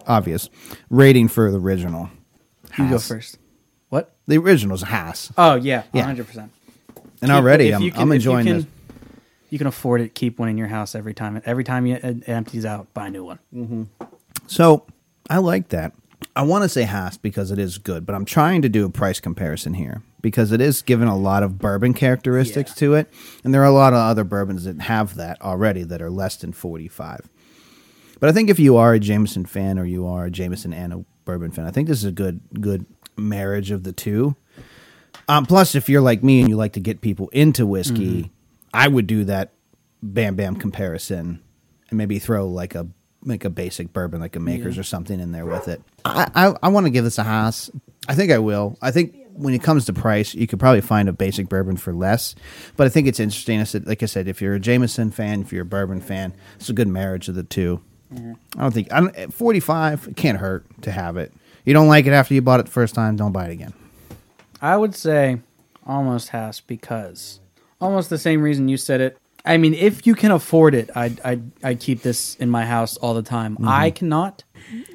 obvious 0.07 0.49
rating 0.91 1.29
for 1.29 1.51
the 1.51 1.59
original. 1.59 2.11
You 2.79 2.91
go 2.91 2.99
first. 2.99 3.39
What? 3.91 4.15
The 4.27 4.39
original's 4.39 4.83
a 4.83 4.87
Haas, 4.87 5.33
Oh 5.39 5.55
yeah, 5.55 5.85
Yeah. 5.93 6.03
hundred 6.05 6.27
percent. 6.27 6.51
and 7.23 7.31
already 7.31 7.73
I'm, 7.73 7.93
I'm 7.95 8.11
enjoying 8.13 8.47
this. 8.47 8.67
You 9.51 9.59
can 9.59 9.69
afford 9.69 10.01
it. 10.01 10.15
Keep 10.17 10.41
one 10.41 10.49
in 10.49 10.59
your 10.59 10.67
house 10.67 10.97
every 10.97 11.15
time. 11.15 11.41
Every 11.47 11.63
time 11.63 11.87
you, 11.87 11.95
it 11.95 12.29
empties 12.29 12.65
out, 12.67 12.93
buy 12.93 13.07
a 13.07 13.11
new 13.11 13.25
one. 13.25 13.89
So 14.49 14.85
I 15.31 15.39
like 15.39 15.69
that. 15.69 15.93
I 16.37 16.43
want 16.43 16.63
to 16.65 16.69
say 16.69 16.83
Haas 16.85 17.17
because 17.17 17.51
it 17.51 17.59
is 17.59 17.79
good, 17.79 18.05
but 18.07 18.15
I'm 18.15 18.25
trying 18.25 18.63
to 18.63 18.69
do 18.69 18.85
a 18.85 18.91
price 18.91 19.21
comparison 19.21 19.75
here 19.75 20.03
because 20.21 20.51
it 20.53 20.61
is 20.61 20.83
given 20.83 21.07
a 21.07 21.17
lot 21.17 21.43
of 21.43 21.59
bourbon 21.59 21.95
characteristics 21.95 22.73
Yeah. 22.73 22.79
to 22.81 22.95
it, 22.95 23.13
and 23.45 23.55
there 23.55 23.63
are 23.63 23.67
a 23.67 23.71
lot 23.73 23.93
of 23.93 23.99
other 24.01 24.25
bourbons 24.25 24.65
that 24.65 24.81
have 24.83 25.15
that 25.17 25.41
already 25.43 25.83
that 25.85 26.03
are 26.03 26.11
less 26.11 26.37
than 26.37 26.53
45. 26.53 27.29
But 28.21 28.31
I 28.31 28.33
think 28.33 28.49
if 28.51 28.59
you 28.59 28.77
are 28.77 28.95
a 28.95 28.99
Jameson 29.01 29.45
fan 29.45 29.79
or 29.79 29.85
you 29.85 30.07
are 30.07 30.25
a 30.27 30.31
Jameson 30.31 30.73
and 30.73 30.93
a 30.93 31.05
bourbon 31.25 31.51
fan, 31.51 31.67
I 31.67 31.71
think 31.71 31.89
this 31.89 31.99
is 31.99 32.05
a 32.05 32.13
good 32.13 32.41
good 32.61 32.87
marriage 33.17 33.71
of 33.71 33.85
the 33.85 33.93
two. 33.93 34.35
Um, 35.29 35.47
plus, 35.47 35.75
if 35.75 35.89
you're 35.89 36.01
like 36.03 36.23
me 36.25 36.41
and 36.41 36.49
you 36.49 36.57
like 36.57 36.73
to 36.75 36.81
get 36.81 37.01
people 37.01 37.29
into 37.29 37.65
whiskey, 37.67 38.31
I 38.73 38.89
would 38.89 39.07
do 39.07 39.25
that 39.25 39.53
bam 40.03 40.35
bam 40.37 40.57
comparison 40.57 41.41
and 41.91 41.99
maybe 41.99 42.19
throw 42.19 42.47
like 42.49 42.75
a 42.75 42.89
like 43.25 43.45
a 43.45 43.51
basic 43.51 43.93
bourbon, 43.93 44.21
like 44.21 44.37
a 44.37 44.41
Makers 44.41 44.77
Yeah. 44.77 44.81
or 44.81 44.85
something 44.85 45.21
in 45.21 45.33
there 45.33 45.47
with 45.47 45.69
it. 45.69 45.83
I 46.05 46.29
I, 46.35 46.55
I 46.65 46.69
want 46.69 46.87
to 46.87 46.91
give 46.91 47.05
this 47.05 47.19
a 47.19 47.25
Haas. 47.25 47.71
I 48.09 48.15
think 48.15 48.31
I 48.33 48.39
will. 48.39 48.77
I 48.83 48.91
think 48.91 49.17
when 49.33 49.55
it 49.55 49.63
comes 49.63 49.87
to 49.87 49.93
price, 49.93 50.35
you 50.35 50.47
could 50.47 50.61
probably 50.61 50.81
find 50.81 51.09
a 51.09 51.13
basic 51.13 51.49
bourbon 51.49 51.77
for 51.77 51.93
less. 51.93 52.35
But 52.77 52.87
I 52.87 52.91
think 52.91 53.07
it's 53.09 53.19
interesting. 53.19 53.61
I 53.61 53.65
said, 53.65 53.87
like 53.87 54.03
I 54.03 54.07
said, 54.07 54.29
if 54.29 54.41
you're 54.43 54.55
a 54.55 54.61
Jameson 54.61 55.11
fan, 55.11 55.41
if 55.41 55.53
you're 55.53 55.63
a 55.63 55.67
bourbon 55.67 56.01
fan, 56.01 56.35
it's 56.57 56.69
a 56.69 56.73
good 56.73 56.89
marriage 56.89 57.29
of 57.29 57.35
the 57.35 57.43
2 57.43 57.81
I 58.17 58.61
don't 58.61 58.73
think 58.73 58.93
I 58.93 59.01
don't, 59.01 59.17
at 59.17 59.33
45. 59.33 60.09
It 60.09 60.17
can't 60.17 60.39
hurt 60.39 60.65
to 60.83 60.93
have 60.93 61.17
it. 61.17 61.33
You 61.65 61.73
don't 61.73 61.89
like 61.89 62.07
it 62.07 62.13
after 62.13 62.33
you 62.35 62.43
bought 62.43 62.61
it 62.61 62.67
the 62.67 62.73
first 62.73 62.95
time, 62.95 63.17
don't 63.17 63.33
buy 63.33 63.47
it 63.47 63.53
again. 63.53 63.73
I 64.61 64.77
would 64.77 64.95
say 64.95 65.41
almost 65.85 66.29
has 66.29 66.61
because 66.61 67.41
almost 67.81 68.11
the 68.11 68.19
same 68.19 68.41
reason 68.43 68.69
you 68.69 68.77
said 68.77 69.01
it. 69.01 69.19
I 69.45 69.59
mean, 69.59 69.75
if 69.75 70.07
you 70.07 70.15
can 70.15 70.31
afford 70.31 70.75
it, 70.75 70.89
I'd 70.97 71.21
I'd, 71.23 71.51
I'd 71.63 71.81
keep 71.81 72.03
this 72.03 72.35
in 72.37 72.49
my 72.49 72.65
house 72.65 72.97
all 72.97 73.13
the 73.15 73.23
time. 73.23 73.59
I 73.67 73.91
cannot. 73.91 74.43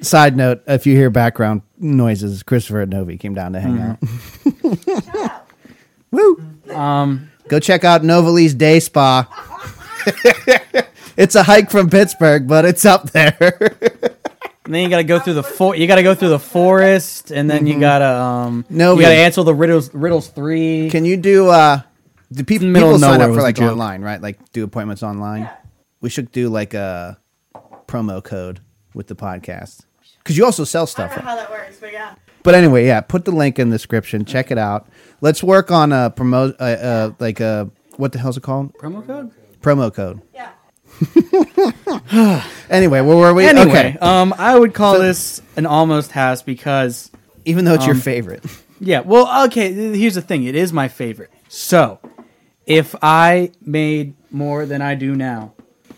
Side 0.00 0.36
note: 0.36 0.62
If 0.66 0.86
you 0.86 0.96
hear 0.96 1.08
background 1.10 1.62
noises, 1.78 2.42
Christopher 2.42 2.80
and 2.82 2.90
Novi 2.90 3.16
came 3.16 3.34
down 3.34 3.52
to 3.52 3.60
hang 3.60 3.78
out. 3.80 5.42
Woo! 6.10 6.44
Um, 6.70 7.32
Go 7.48 7.58
check 7.58 7.82
out 7.82 8.02
Novaley's 8.02 8.54
Day 8.54 8.78
Spa. 8.78 9.26
it's 11.16 11.34
a 11.34 11.42
hike 11.42 11.68
from 11.68 11.90
Pittsburgh, 11.90 12.46
but 12.46 12.64
it's 12.64 12.84
up 12.84 13.10
there. 13.10 13.58
and 14.64 14.72
then 14.72 14.84
you 14.84 14.88
got 14.88 14.98
to 14.98 15.04
go 15.04 15.18
through 15.18 15.34
the 15.34 15.42
for- 15.42 15.74
You 15.74 15.88
got 15.88 15.96
to 15.96 16.04
go 16.04 16.14
through 16.14 16.28
the 16.28 16.38
forest, 16.38 17.32
and 17.32 17.50
then 17.50 17.66
you 17.66 17.80
got 17.80 17.98
to 17.98 18.06
um. 18.06 18.64
No, 18.70 18.94
you 18.94 19.00
got 19.00 19.08
to 19.08 19.16
answer 19.16 19.42
the 19.42 19.52
riddles. 19.52 19.92
Riddles 19.92 20.28
three. 20.28 20.90
Can 20.90 21.04
you 21.04 21.16
do? 21.16 21.48
uh 21.48 21.80
Do 22.32 22.44
people, 22.44 22.68
Middle 22.68 22.90
people 22.90 22.94
of 22.94 23.00
sign 23.00 23.20
up 23.20 23.34
for 23.34 23.42
like 23.42 23.58
online, 23.60 24.02
right? 24.02 24.20
Like 24.20 24.52
do 24.52 24.62
appointments 24.64 25.02
online. 25.02 25.50
We 26.00 26.10
should 26.10 26.30
do 26.32 26.48
like 26.48 26.74
a 26.74 27.18
promo 27.86 28.22
code 28.22 28.60
with 28.94 29.08
the 29.08 29.16
podcast 29.16 29.80
because 30.18 30.36
you 30.38 30.44
also 30.44 30.64
sell 30.64 30.86
stuff. 30.86 31.10
I 31.10 31.14
stuff. 31.14 31.24
don't 31.24 31.34
know 31.36 31.42
how 31.42 31.48
that 31.48 31.50
works, 31.50 31.78
but 31.80 31.92
yeah. 31.92 32.14
But 32.42 32.54
anyway, 32.54 32.86
yeah, 32.86 33.00
put 33.00 33.24
the 33.24 33.32
link 33.32 33.58
in 33.58 33.68
the 33.70 33.74
description. 33.74 34.24
Check 34.24 34.50
it 34.50 34.58
out. 34.58 34.88
Let's 35.20 35.42
work 35.42 35.70
on 35.70 35.92
a 35.92 36.10
promo, 36.16 36.54
uh, 36.58 36.62
uh, 36.62 37.12
like 37.18 37.40
a 37.40 37.70
what 37.96 38.12
the 38.12 38.18
hell's 38.18 38.36
it 38.36 38.42
called? 38.42 38.72
promo 38.74 39.04
code. 39.06 39.32
Promo 39.60 39.92
code. 39.92 40.22
Yeah. 40.32 40.50
Anyway, 42.70 43.00
where 43.00 43.16
were 43.16 43.34
we? 43.34 43.44
Anyway, 43.46 43.68
Okay, 43.68 43.98
um, 44.00 44.32
I 44.38 44.56
would 44.56 44.74
call 44.74 44.94
So- 44.94 45.02
this 45.02 45.42
an 45.56 45.66
almost 45.66 46.12
has 46.12 46.42
because 46.42 47.10
even 47.44 47.64
though 47.64 47.74
it's 47.74 47.86
your 47.86 47.94
um, 47.96 48.00
favorite, 48.00 48.44
Yeah, 48.80 49.00
well, 49.00 49.44
okay. 49.46 49.72
Here's 49.72 50.14
the 50.14 50.22
thing: 50.22 50.44
it 50.44 50.54
is 50.54 50.72
my 50.72 50.88
favorite. 50.88 51.30
So, 51.48 51.98
if 52.70 52.94
I 53.02 53.50
made 53.60 54.14
more 54.30 54.64
than 54.64 54.80
I 54.80 54.94
do 54.94 55.16
now, 55.16 55.54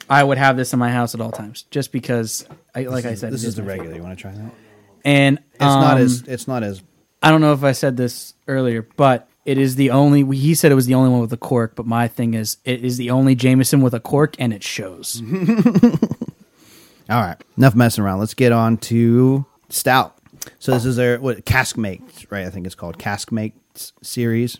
I 0.08 0.24
would 0.24 0.38
have 0.38 0.56
this 0.56 0.72
in 0.72 0.78
my 0.78 0.90
house 0.90 1.14
at 1.14 1.20
all 1.20 1.30
times, 1.30 1.64
just 1.70 1.92
because, 1.92 2.46
I, 2.74 2.84
like 2.84 3.04
I 3.04 3.14
said, 3.14 3.30
this 3.30 3.44
it 3.44 3.48
is 3.48 3.56
the 3.56 3.62
my 3.62 3.68
regular. 3.68 3.90
favorite. 3.90 3.96
You 3.98 4.02
want 4.02 4.18
to 4.18 4.22
try 4.22 4.32
that? 4.32 4.50
And 5.04 5.38
It's 5.52 5.60
not 5.60 5.96
um, 5.96 6.02
as. 6.02 6.22
It's 6.22 6.48
not 6.48 6.62
as. 6.62 6.82
I 7.22 7.30
don't 7.30 7.42
know 7.42 7.52
if 7.52 7.62
I 7.62 7.72
said 7.72 7.98
this 7.98 8.32
earlier, 8.48 8.88
but 8.96 9.28
it 9.44 9.58
is 9.58 9.76
the 9.76 9.90
only. 9.90 10.24
He 10.36 10.54
said 10.54 10.72
it 10.72 10.74
was 10.74 10.86
the 10.86 10.94
only 10.94 11.10
one 11.10 11.20
with 11.20 11.32
a 11.34 11.36
cork, 11.36 11.76
but 11.76 11.84
my 11.84 12.08
thing 12.08 12.32
is, 12.32 12.56
it 12.64 12.82
is 12.82 12.96
the 12.96 13.10
only 13.10 13.34
Jameson 13.34 13.82
with 13.82 13.92
a 13.92 14.00
cork, 14.00 14.34
and 14.38 14.54
it 14.54 14.62
shows. 14.62 15.22
All 17.10 17.20
right, 17.20 17.36
enough 17.58 17.74
messing 17.74 18.02
around. 18.02 18.20
Let's 18.20 18.32
get 18.34 18.52
on 18.52 18.78
to 18.78 19.44
stout. 19.68 20.16
So 20.58 20.72
this 20.72 20.86
is 20.86 20.96
their 20.96 21.20
what 21.20 21.44
Caskmates, 21.44 22.30
right? 22.30 22.46
I 22.46 22.50
think 22.50 22.64
it's 22.64 22.74
called 22.74 22.96
Caskmates 22.98 23.92
series. 24.02 24.58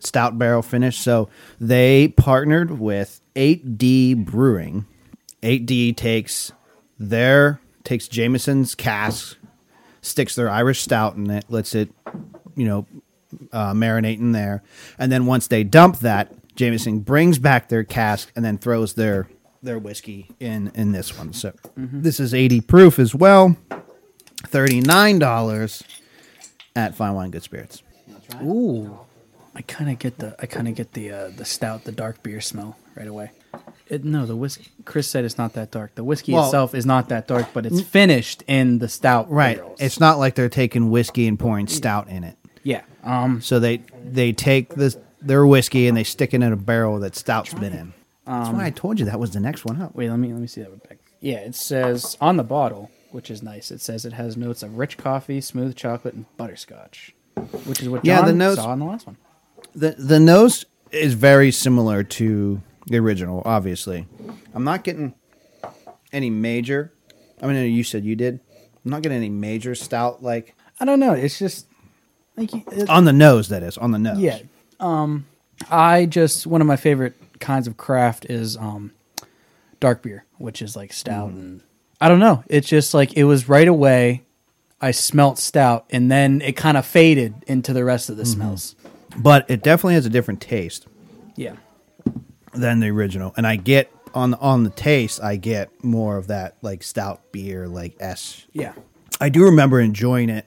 Stout 0.00 0.38
barrel 0.38 0.62
finish. 0.62 0.98
So 0.98 1.28
they 1.60 2.08
partnered 2.08 2.78
with 2.78 3.20
8D 3.36 4.24
Brewing. 4.24 4.86
8D 5.42 5.96
takes 5.96 6.52
their 6.98 7.60
takes 7.84 8.08
Jameson's 8.08 8.74
cask, 8.74 9.36
sticks 10.00 10.34
their 10.34 10.48
Irish 10.48 10.80
stout 10.82 11.16
in 11.16 11.30
it, 11.30 11.44
lets 11.48 11.74
it, 11.74 11.90
you 12.56 12.64
know, 12.64 12.86
uh, 13.52 13.72
marinate 13.72 14.18
in 14.18 14.32
there, 14.32 14.62
and 14.98 15.10
then 15.12 15.26
once 15.26 15.48
they 15.48 15.64
dump 15.64 15.98
that, 15.98 16.32
Jameson 16.54 17.00
brings 17.00 17.38
back 17.38 17.68
their 17.68 17.82
cask 17.84 18.30
and 18.36 18.44
then 18.44 18.56
throws 18.58 18.94
their 18.94 19.28
their 19.62 19.78
whiskey 19.78 20.28
in 20.40 20.70
in 20.74 20.92
this 20.92 21.18
one. 21.18 21.32
So 21.32 21.52
this 21.76 22.20
is 22.20 22.32
80 22.32 22.60
proof 22.62 22.98
as 22.98 23.14
well. 23.14 23.56
thirty 24.46 24.80
nine 24.80 25.18
dollars 25.18 25.82
at 26.76 26.94
Fine 26.94 27.14
Wine 27.14 27.30
Good 27.30 27.42
Spirits. 27.42 27.82
Ooh, 28.42 28.98
I 29.56 29.62
kind 29.62 29.88
of 29.90 29.98
get 29.98 30.18
the 30.18 30.34
I 30.40 30.46
kind 30.46 30.66
of 30.68 30.74
get 30.74 30.92
the 30.94 31.10
uh, 31.12 31.28
the 31.36 31.44
stout, 31.44 31.84
the 31.84 31.92
dark 31.92 32.22
beer 32.22 32.40
smell 32.40 32.76
right 32.96 33.06
away. 33.06 33.30
It, 33.88 34.02
no, 34.04 34.26
the 34.26 34.34
whiskey. 34.34 34.68
Chris 34.84 35.08
said 35.08 35.24
it's 35.24 35.38
not 35.38 35.52
that 35.52 35.70
dark. 35.70 35.94
The 35.94 36.02
whiskey 36.04 36.32
Well- 36.32 36.46
itself 36.46 36.74
is 36.74 36.86
not 36.86 37.08
that 37.10 37.28
dark, 37.28 37.48
but 37.52 37.66
it's 37.66 37.80
finished 37.82 38.42
in 38.46 38.78
the 38.78 38.88
stout. 38.88 39.30
Right. 39.30 39.56
barrels. 39.58 39.80
It's 39.80 40.00
not 40.00 40.18
like 40.18 40.34
they're 40.34 40.48
taking 40.48 40.90
whiskey 40.90 41.28
and 41.28 41.38
pouring 41.38 41.66
stout 41.68 42.08
in 42.08 42.24
it. 42.24 42.36
yeah. 42.62 42.82
Um. 43.04 43.40
So 43.40 43.60
they 43.60 43.82
they 44.04 44.32
take 44.32 44.70
this 44.74 44.96
their 45.22 45.46
whiskey 45.46 45.86
and 45.88 45.96
they 45.96 46.04
stick 46.04 46.34
it 46.34 46.42
in 46.42 46.52
a 46.52 46.56
barrel 46.56 46.98
that 47.00 47.14
stout's 47.14 47.54
been 47.54 47.72
in. 47.72 47.92
That's 48.26 48.48
why 48.50 48.64
I 48.66 48.70
told 48.70 48.98
you 48.98 49.04
that 49.06 49.20
was 49.20 49.32
the 49.32 49.40
next 49.40 49.64
one 49.66 49.80
up. 49.80 49.94
Wait. 49.94 50.08
Let 50.10 50.18
me 50.18 50.32
let 50.32 50.40
me 50.40 50.46
see 50.46 50.62
that 50.62 50.70
one 50.70 50.80
back. 50.88 50.98
Yeah. 51.20 51.36
It 51.40 51.54
says 51.54 52.16
on 52.20 52.36
the 52.38 52.42
bottle, 52.44 52.90
which 53.12 53.30
is 53.30 53.42
nice. 53.42 53.70
It 53.70 53.80
says 53.82 54.04
it 54.06 54.14
has 54.14 54.36
notes 54.36 54.62
of 54.62 54.78
rich 54.78 54.96
coffee, 54.96 55.40
smooth 55.42 55.76
chocolate, 55.76 56.14
and 56.14 56.24
butterscotch, 56.38 57.14
which 57.66 57.80
is 57.82 57.88
what 57.88 58.04
Yeah, 58.04 58.22
the 58.22 58.32
notes- 58.32 58.56
saw 58.60 58.72
in 58.72 58.78
the 58.80 58.86
last 58.86 59.06
one. 59.06 59.16
The 59.74 59.92
the 59.92 60.20
nose 60.20 60.64
is 60.90 61.14
very 61.14 61.50
similar 61.50 62.02
to 62.04 62.62
the 62.86 62.98
original, 62.98 63.42
obviously. 63.44 64.06
I'm 64.54 64.64
not 64.64 64.84
getting 64.84 65.14
any 66.12 66.30
major. 66.30 66.92
I 67.42 67.46
mean, 67.46 67.72
you 67.72 67.84
said 67.84 68.04
you 68.04 68.16
did. 68.16 68.40
I'm 68.84 68.90
not 68.90 69.02
getting 69.02 69.18
any 69.18 69.30
major 69.30 69.74
stout 69.74 70.22
like 70.22 70.54
I 70.78 70.84
don't 70.84 71.00
know. 71.00 71.12
It's 71.12 71.38
just 71.38 71.66
like 72.36 72.52
it, 72.54 72.88
on 72.88 73.04
the 73.04 73.12
nose. 73.12 73.48
That 73.48 73.62
is 73.62 73.78
on 73.78 73.90
the 73.90 73.98
nose. 73.98 74.18
Yeah. 74.18 74.38
Um, 74.80 75.26
I 75.70 76.06
just 76.06 76.46
one 76.46 76.60
of 76.60 76.66
my 76.66 76.76
favorite 76.76 77.14
kinds 77.40 77.66
of 77.66 77.76
craft 77.76 78.26
is 78.26 78.56
um, 78.56 78.92
dark 79.80 80.02
beer, 80.02 80.24
which 80.38 80.62
is 80.62 80.76
like 80.76 80.92
stout, 80.92 81.30
and 81.30 81.62
I 82.00 82.08
don't 82.08 82.18
know. 82.20 82.44
It's 82.48 82.68
just 82.68 82.94
like 82.94 83.16
it 83.16 83.24
was 83.24 83.48
right 83.48 83.68
away. 83.68 84.22
I 84.80 84.90
smelt 84.90 85.38
stout, 85.38 85.86
and 85.90 86.10
then 86.10 86.42
it 86.42 86.56
kind 86.56 86.76
of 86.76 86.84
faded 86.84 87.34
into 87.46 87.72
the 87.72 87.84
rest 87.84 88.10
of 88.10 88.16
the 88.16 88.26
smells. 88.26 88.74
But 89.16 89.48
it 89.50 89.62
definitely 89.62 89.94
has 89.94 90.06
a 90.06 90.10
different 90.10 90.40
taste 90.40 90.86
Yeah. 91.36 91.56
than 92.52 92.80
the 92.80 92.88
original. 92.88 93.32
And 93.36 93.46
I 93.46 93.56
get 93.56 93.90
on 94.14 94.34
on 94.34 94.64
the 94.64 94.70
taste, 94.70 95.22
I 95.22 95.36
get 95.36 95.84
more 95.84 96.16
of 96.16 96.28
that 96.28 96.56
like 96.62 96.82
stout 96.82 97.20
beer, 97.32 97.66
like 97.68 97.96
S. 98.00 98.46
Yeah. 98.52 98.72
I 99.20 99.28
do 99.28 99.44
remember 99.44 99.80
enjoying 99.80 100.28
it 100.30 100.46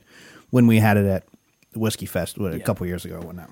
when 0.49 0.67
we 0.67 0.79
had 0.79 0.97
it 0.97 1.05
at 1.05 1.25
the 1.71 1.79
Whiskey 1.79 2.05
Fest 2.05 2.37
what, 2.37 2.53
a 2.53 2.59
couple 2.59 2.85
years 2.85 3.05
ago. 3.05 3.15
or 3.15 3.21
whatnot. 3.21 3.49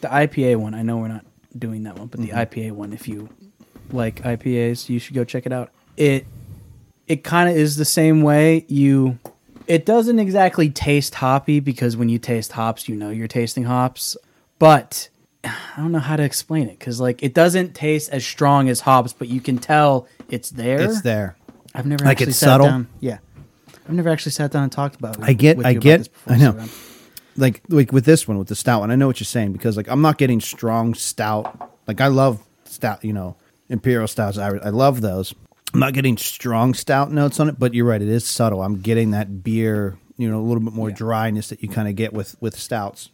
The 0.00 0.08
IPA 0.08 0.56
one, 0.56 0.74
I 0.74 0.82
know 0.82 0.98
we're 0.98 1.08
not 1.08 1.24
doing 1.56 1.84
that 1.84 1.98
one, 1.98 2.08
but 2.08 2.20
the 2.20 2.28
mm-hmm. 2.28 2.38
IPA 2.38 2.72
one, 2.72 2.92
if 2.92 3.06
you 3.06 3.28
like 3.90 4.22
IPAs, 4.22 4.88
you 4.88 4.98
should 4.98 5.14
go 5.14 5.24
check 5.24 5.46
it 5.46 5.52
out. 5.52 5.70
It 5.96 6.26
it 7.06 7.24
kind 7.24 7.50
of 7.50 7.56
is 7.56 7.76
the 7.76 7.84
same 7.84 8.22
way. 8.22 8.64
You 8.68 9.18
it 9.66 9.86
doesn't 9.86 10.18
exactly 10.18 10.68
taste 10.70 11.14
hoppy 11.16 11.60
because 11.60 11.96
when 11.96 12.08
you 12.08 12.18
taste 12.18 12.52
hops, 12.52 12.88
you 12.88 12.96
know 12.96 13.10
you're 13.10 13.28
tasting 13.28 13.64
hops, 13.64 14.16
but 14.58 15.08
I 15.44 15.52
don't 15.76 15.92
know 15.92 15.98
how 15.98 16.16
to 16.16 16.22
explain 16.22 16.68
it 16.68 16.78
cuz 16.80 17.00
like 17.00 17.22
it 17.22 17.34
doesn't 17.34 17.74
taste 17.74 18.10
as 18.10 18.24
strong 18.24 18.68
as 18.68 18.80
hops, 18.80 19.12
but 19.12 19.28
you 19.28 19.40
can 19.40 19.58
tell 19.58 20.06
it's 20.28 20.50
there. 20.50 20.80
It's 20.80 21.02
there. 21.02 21.36
I've 21.74 21.86
never 21.86 22.04
Like 22.04 22.12
actually 22.18 22.30
it's 22.30 22.38
sat 22.38 22.46
subtle? 22.46 22.66
down. 22.66 22.88
Yeah. 23.00 23.18
I've 23.88 23.94
never 23.94 24.10
actually 24.10 24.32
sat 24.32 24.50
down 24.52 24.62
and 24.64 24.72
talked 24.72 24.94
about 24.96 25.16
it. 25.18 25.24
I 25.24 25.32
get- 25.32 25.64
I 25.64 25.74
get- 25.74 25.98
this 25.98 26.08
before, 26.08 26.32
I 26.34 26.38
know. 26.38 26.52
so, 26.58 26.64
like 27.36 27.62
like 27.68 27.92
with 27.92 28.04
this 28.04 28.28
one 28.28 28.38
with 28.38 28.48
the 28.48 28.54
stout 28.54 28.80
one, 28.80 28.90
I 28.90 28.96
know 28.96 29.06
what 29.06 29.18
you're 29.20 29.24
saying 29.24 29.52
because 29.52 29.76
like 29.76 29.88
I'm 29.88 30.02
not 30.02 30.18
getting 30.18 30.40
strong 30.40 30.94
stout. 30.94 31.70
Like 31.88 32.00
I 32.00 32.06
love 32.08 32.40
stout, 32.64 33.04
you 33.04 33.12
know, 33.12 33.36
imperial 33.68 34.06
stouts. 34.06 34.38
I 34.38 34.48
I 34.48 34.68
love 34.68 35.00
those. 35.00 35.34
I'm 35.74 35.80
not 35.80 35.92
getting 35.94 36.16
strong 36.16 36.74
stout 36.74 37.10
notes 37.12 37.40
on 37.40 37.48
it, 37.48 37.58
but 37.58 37.72
you're 37.74 37.86
right, 37.86 38.00
it 38.02 38.08
is 38.08 38.24
subtle. 38.26 38.62
I'm 38.62 38.80
getting 38.80 39.12
that 39.12 39.42
beer, 39.42 39.96
you 40.18 40.28
know, 40.30 40.38
a 40.40 40.42
little 40.44 40.62
bit 40.62 40.72
more 40.74 40.90
Yeah. 40.90 40.96
dryness 40.96 41.48
that 41.48 41.62
you 41.62 41.68
kind 41.68 41.88
of 41.88 41.96
get 41.96 42.12
with 42.12 42.36
with 42.40 42.58
stouts. 42.58 43.10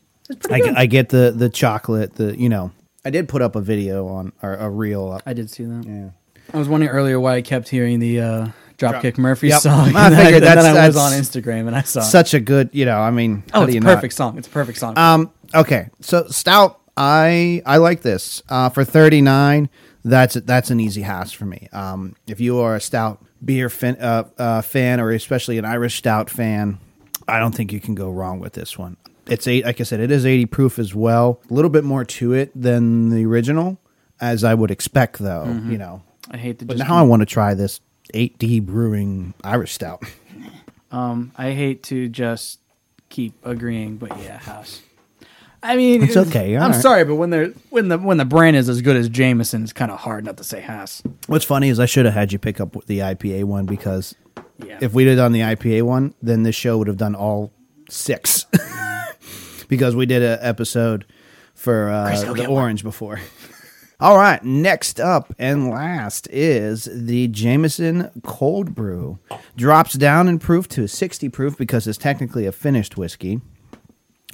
I 0.50 0.60
get, 0.60 0.76
I 0.76 0.86
get 0.86 1.08
the 1.10 1.32
the 1.34 1.48
chocolate, 1.48 2.14
the 2.16 2.38
you 2.38 2.48
know. 2.48 2.72
I 3.04 3.10
did 3.10 3.28
put 3.28 3.40
up 3.42 3.56
a 3.56 3.60
video 3.60 4.06
on 4.08 4.32
or 4.42 4.54
a 4.54 4.68
reel 4.68 5.10
up. 5.12 5.22
I 5.24 5.32
did 5.32 5.48
see 5.50 5.64
that. 5.64 5.84
yeah. 5.86 6.10
I 6.52 6.58
was 6.58 6.68
wondering 6.68 6.90
earlier 6.90 7.20
why 7.20 7.34
I 7.36 7.42
kept 7.42 7.68
hearing 7.68 8.00
the 8.00 8.20
uh, 8.20 8.46
Dropkick 8.76 9.02
Drop- 9.14 9.18
Murphy 9.18 9.48
Yep. 9.48 9.60
song. 9.60 9.92
I 9.96 10.10
figured 10.24 10.42
that's- 10.44 10.64
I 10.64 10.86
was 10.86 10.96
on 10.96 11.12
Instagram 11.12 11.66
and 11.68 11.76
I 11.76 11.82
saw. 11.82 12.00
it. 12.00 12.04
Such 12.04 12.34
a 12.34 12.40
good, 12.40 12.70
you 12.72 12.84
know, 12.84 12.98
I 12.98 13.10
mean, 13.10 13.44
oh, 13.54 13.64
it's 13.64 13.76
a 13.76 13.80
perfect 13.80 14.12
not? 14.18 14.24
song. 14.32 14.38
It's 14.38 14.48
a 14.48 14.50
perfect 14.50 14.78
song. 14.78 14.98
Um. 14.98 15.30
Okay. 15.54 15.88
So 16.00 16.26
stout. 16.28 16.80
I 16.96 17.62
I 17.64 17.76
like 17.76 18.02
this. 18.02 18.42
Uh, 18.48 18.68
for 18.70 18.84
thirty 18.84 19.20
nine, 19.22 19.68
that's 20.04 20.34
that's 20.34 20.70
an 20.70 20.80
easy 20.80 21.02
house 21.02 21.32
for 21.32 21.44
me. 21.44 21.68
Um, 21.72 22.16
if 22.26 22.40
you 22.40 22.58
are 22.60 22.76
a 22.76 22.80
stout 22.80 23.24
beer 23.44 23.68
fan, 23.68 23.96
uh, 24.00 24.24
uh, 24.38 24.62
fan, 24.62 25.00
or 25.00 25.10
especially 25.10 25.58
an 25.58 25.64
Irish 25.64 25.96
stout 25.96 26.30
fan, 26.30 26.78
I 27.26 27.38
don't 27.38 27.54
think 27.54 27.72
you 27.72 27.80
can 27.80 27.94
go 27.94 28.10
wrong 28.10 28.40
with 28.40 28.52
this 28.54 28.78
one. 28.78 28.96
It's 29.26 29.46
eight. 29.46 29.64
Like 29.64 29.80
I 29.80 29.84
said, 29.84 30.00
it 30.00 30.10
is 30.10 30.24
eighty 30.24 30.46
proof 30.46 30.78
as 30.78 30.94
well. 30.94 31.40
A 31.50 31.54
little 31.54 31.70
bit 31.70 31.84
more 31.84 32.04
to 32.04 32.32
it 32.32 32.50
than 32.54 33.10
the 33.10 33.26
original, 33.26 33.78
as 34.20 34.44
I 34.44 34.54
would 34.54 34.70
expect, 34.70 35.18
though. 35.18 35.44
Mm-hmm. 35.46 35.72
You 35.72 35.78
know. 35.78 36.02
I 36.30 36.36
hate 36.36 36.58
to 36.58 36.66
But 36.66 36.76
just. 36.76 36.88
now 36.88 36.96
I 36.96 37.02
want 37.02 37.20
to 37.20 37.26
try 37.26 37.54
this 37.54 37.80
eight 38.14 38.38
D 38.38 38.60
Brewing 38.60 39.34
Irish 39.44 39.72
Stout. 39.72 40.02
um, 40.90 41.32
I 41.36 41.52
hate 41.52 41.82
to 41.84 42.08
just 42.08 42.60
keep 43.08 43.34
agreeing, 43.44 43.96
but 43.96 44.18
yeah, 44.22 44.38
house. 44.38 44.82
I 45.62 45.76
mean, 45.76 46.02
It's 46.04 46.16
okay, 46.16 46.54
all 46.56 46.64
I'm 46.64 46.70
right. 46.72 46.80
sorry, 46.80 47.04
but 47.04 47.16
when 47.16 47.30
they're 47.30 47.48
when 47.70 47.88
the 47.88 47.98
when 47.98 48.16
the 48.16 48.24
brand 48.24 48.56
is 48.56 48.68
as 48.68 48.80
good 48.82 48.96
as 48.96 49.08
Jameson, 49.08 49.64
it's 49.64 49.72
kind 49.72 49.90
of 49.90 49.98
hard 49.98 50.24
not 50.24 50.36
to 50.36 50.44
say 50.44 50.60
Haas. 50.60 51.02
What's 51.26 51.44
funny 51.44 51.68
is 51.68 51.80
I 51.80 51.86
should 51.86 52.04
have 52.04 52.14
had 52.14 52.32
you 52.32 52.38
pick 52.38 52.60
up 52.60 52.76
the 52.86 53.00
IPA 53.00 53.44
one 53.44 53.66
because 53.66 54.14
Yeah. 54.64 54.78
if 54.80 54.92
we'd 54.92 55.06
have 55.08 55.16
done 55.16 55.32
the 55.32 55.40
IPA 55.40 55.82
one, 55.82 56.14
then 56.22 56.42
this 56.44 56.54
show 56.54 56.78
would 56.78 56.86
have 56.86 56.96
done 56.96 57.14
all 57.14 57.52
six 57.90 58.46
because 59.68 59.96
we 59.96 60.06
did 60.06 60.22
an 60.22 60.38
episode 60.42 61.04
for 61.54 61.90
uh, 61.90 62.10
go 62.22 62.32
the 62.34 62.40
get 62.40 62.50
one. 62.50 62.62
orange 62.64 62.82
before. 62.82 63.20
All 64.00 64.16
right, 64.16 64.40
next 64.44 65.00
up 65.00 65.34
and 65.40 65.68
last 65.70 66.28
is 66.30 66.88
the 66.92 67.26
Jameson 67.26 68.12
Cold 68.24 68.72
Brew. 68.72 69.18
Drops 69.56 69.94
down 69.94 70.28
in 70.28 70.38
proof 70.38 70.68
to 70.68 70.86
60 70.86 71.28
proof 71.30 71.58
because 71.58 71.88
it's 71.88 71.98
technically 71.98 72.46
a 72.46 72.52
finished 72.52 72.96
whiskey 72.96 73.40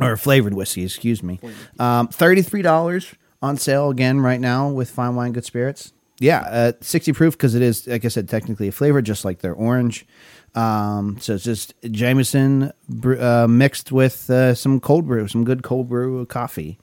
or 0.00 0.16
flavored 0.16 0.54
whiskey, 0.54 0.85
excuse 0.85 1.22
me. 1.22 1.40
Um, 1.78 2.09
$33 2.09 3.14
on 3.42 3.57
sale 3.57 3.90
again 3.90 4.20
right 4.20 4.40
now 4.40 4.68
with 4.68 4.90
Fine 4.90 5.14
Wine 5.16 5.33
Good 5.33 5.44
Spirits. 5.44 5.92
Yeah, 6.20 6.40
uh, 6.40 6.72
60 6.80 7.12
proof 7.12 7.35
because 7.37 7.54
it 7.54 7.62
is, 7.62 7.87
like 7.87 8.04
I 8.04 8.09
said, 8.09 8.28
technically 8.28 8.68
a 8.68 8.72
flavor, 8.72 9.02
just 9.02 9.24
like 9.24 9.40
their 9.40 9.52
orange. 9.52 10.07
Um, 10.54 11.18
so 11.20 11.35
it's 11.35 11.44
just 11.44 11.74
Jameson 11.83 12.72
uh, 13.18 13.46
mixed 13.48 13.90
with 13.90 14.30
uh, 14.30 14.54
some 14.54 14.78
cold 14.80 15.07
brew, 15.07 15.26
some 15.26 15.44
good 15.44 15.62
cold 15.62 15.88
brew 15.88 16.24
coffee. 16.26 16.78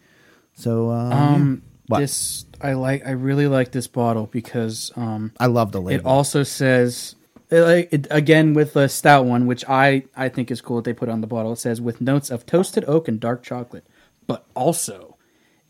So, 0.54 0.89
uh, 0.89 1.10
Um, 1.10 1.62
this 1.88 2.45
I 2.62 2.74
like. 2.74 3.06
I 3.06 3.12
really 3.12 3.47
like 3.47 3.71
this 3.71 3.88
bottle 3.88 4.28
because 4.28 4.91
um, 4.95 5.32
I 5.39 5.47
love 5.47 5.71
the 5.71 5.82
label. 5.82 6.00
It 6.00 6.06
also 6.06 6.43
says, 6.43 7.15
like, 7.52 7.90
it, 7.92 8.08
again 8.10 8.54
with 8.54 8.74
the 8.74 8.88
stout 8.88 9.26
one, 9.26 9.46
which 9.46 9.64
I 9.68 10.04
I 10.16 10.30
think 10.30 10.50
is 10.52 10.62
cool 10.62 10.78
that 10.78 10.86
they 10.86 10.94
put 10.94 11.10
on 11.10 11.22
the 11.22 11.28
bottle. 11.28 11.54
It 11.54 11.58
says 11.60 11.82
with 11.82 12.00
notes 12.02 12.30
of 12.30 12.46
toasted 12.46 12.86
oak 12.88 13.08
and 13.08 13.20
dark 13.20 13.44
chocolate, 13.44 13.86
but 14.28 14.46
also 14.56 15.18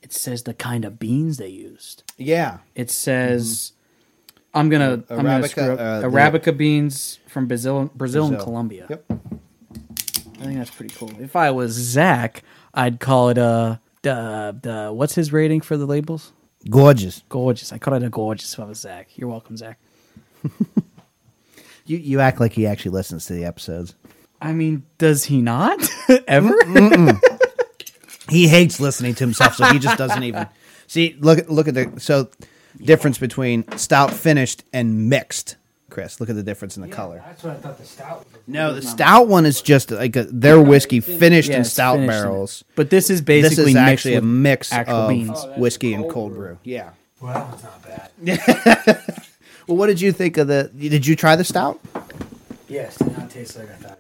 it 0.02 0.14
says 0.14 0.44
the 0.44 0.54
kind 0.54 0.84
of 0.86 1.00
beans 1.00 1.38
they 1.38 1.48
used. 1.50 2.04
yeah, 2.18 2.60
It 2.74 2.90
says, 2.90 3.74
I'm 4.54 4.68
gonna 4.70 5.04
I'm 5.10 5.18
gonna 5.18 5.40
Arabica, 5.42 5.50
screw 5.50 5.74
up 5.74 5.80
uh, 5.80 6.40
the- 6.42 6.52
beans 6.54 7.20
from 7.28 7.48
Brazil, 7.48 7.92
Brazil, 7.96 8.28
and 8.28 8.40
Colombia. 8.40 8.88
Yep. 8.90 9.06
I 9.12 10.44
think 10.46 10.58
that's 10.58 10.72
pretty 10.72 10.94
cool. 10.96 11.12
If 11.20 11.36
I 11.36 11.52
was 11.52 11.74
Zack, 11.74 12.44
I'd 12.74 13.00
call 13.00 13.30
it 13.30 13.38
a 13.38 13.80
the 14.02 14.58
the 14.62 14.92
what's 14.92 15.14
his 15.16 15.32
rating 15.32 15.62
for 15.62 15.78
the 15.78 15.86
labels? 15.86 16.32
gorgeous. 16.70 17.24
Gorgeous. 17.30 17.72
I 17.74 17.78
call 17.78 17.94
it 17.96 18.04
a 18.04 18.10
gorgeous 18.10 18.54
if 18.54 18.60
I 18.60 18.66
was 18.66 18.80
Zack. 18.80 19.10
You're 19.16 19.30
welcome, 19.30 19.56
Zack. 19.58 19.80
You 21.86 21.98
you 21.98 22.20
act 22.20 22.40
like 22.40 22.54
he 22.54 22.68
actually 22.68 22.92
listens 22.92 23.26
to 23.26 23.34
the 23.34 23.46
episodes. 23.46 23.96
I 24.42 24.54
mean, 24.54 24.84
does 24.98 25.26
he 25.26 25.42
not 25.42 25.80
ever? 26.28 26.54
He 28.30 28.48
hates 28.48 28.80
listening 28.80 29.14
to 29.16 29.24
himself, 29.24 29.56
so 29.56 29.66
he 29.66 29.80
just 29.80 29.98
doesn't 29.98 30.24
even 30.24 30.48
see. 30.88 31.16
Look 31.20 31.40
at 31.40 31.50
look 31.50 31.68
at 31.68 31.74
the 31.74 31.92
so 32.00 32.30
difference 32.78 33.18
between 33.18 33.66
stout 33.78 34.14
finished 34.14 34.64
and 34.74 35.10
mixed. 35.10 35.58
Chris, 35.90 36.22
look 36.22 36.30
at 36.30 36.36
the 36.38 36.44
difference 36.44 36.78
in 36.78 36.82
the 36.82 36.88
color. 36.88 37.22
That's 37.26 37.44
what 37.44 37.54
I 37.54 37.58
thought 37.58 37.78
the 37.78 37.84
stout 37.86 38.20
was. 38.20 38.42
No, 38.48 38.74
the 38.74 38.82
stout 38.82 39.28
one 39.28 39.46
is 39.46 39.62
just 39.62 39.92
like 39.92 40.16
a, 40.16 40.24
their 40.24 40.62
whiskey 40.62 41.02
finished 41.02 41.50
Yeah, 41.50 41.58
in 41.58 41.66
stout 41.66 41.96
finished 41.98 42.04
in 42.04 42.24
barrels. 42.24 42.64
But 42.76 42.90
this 42.90 43.10
is 43.10 43.20
This 43.22 43.50
basically 43.50 43.72
is 43.72 43.76
actually 43.76 44.14
a 44.16 44.22
mix 44.22 44.72
actual 44.72 44.96
of 44.96 45.10
beans. 45.10 45.32
Oh, 45.36 45.60
whiskey 45.60 45.92
a 45.92 45.96
and 45.96 46.04
cold 46.04 46.14
cold 46.14 46.34
brew. 46.34 46.40
brew. 46.46 46.58
Yeah. 46.64 46.92
Well, 47.20 47.34
that 47.34 47.50
one's 47.50 47.64
not 47.64 47.84
bad. 47.84 49.26
Well, 49.68 49.78
what 49.78 49.88
did 49.88 50.02
you 50.02 50.12
think 50.12 50.38
of 50.38 50.48
the? 50.48 50.70
Did 50.76 51.06
you 51.06 51.16
try 51.16 51.36
the 51.36 51.44
stout? 51.44 51.80
Yes, 52.68 53.00
it 53.02 53.06
did 53.06 53.18
not 53.18 53.30
taste 53.30 53.58
like 53.58 53.70
I 53.70 53.74
thought 53.76 54.00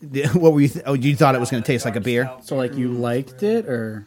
it 0.00 0.12
did. 0.12 0.26
What 0.34 0.52
were 0.52 0.60
you? 0.60 0.68
Th- 0.68 0.84
oh, 0.86 0.94
you 0.94 1.14
thought 1.16 1.34
it 1.34 1.40
was 1.40 1.50
going 1.50 1.62
to 1.62 1.66
taste 1.66 1.84
like 1.84 1.96
a 1.96 2.00
beer? 2.00 2.30
So, 2.42 2.56
like, 2.56 2.74
you 2.74 2.88
liked 2.92 3.42
it, 3.42 3.66
or 3.66 4.06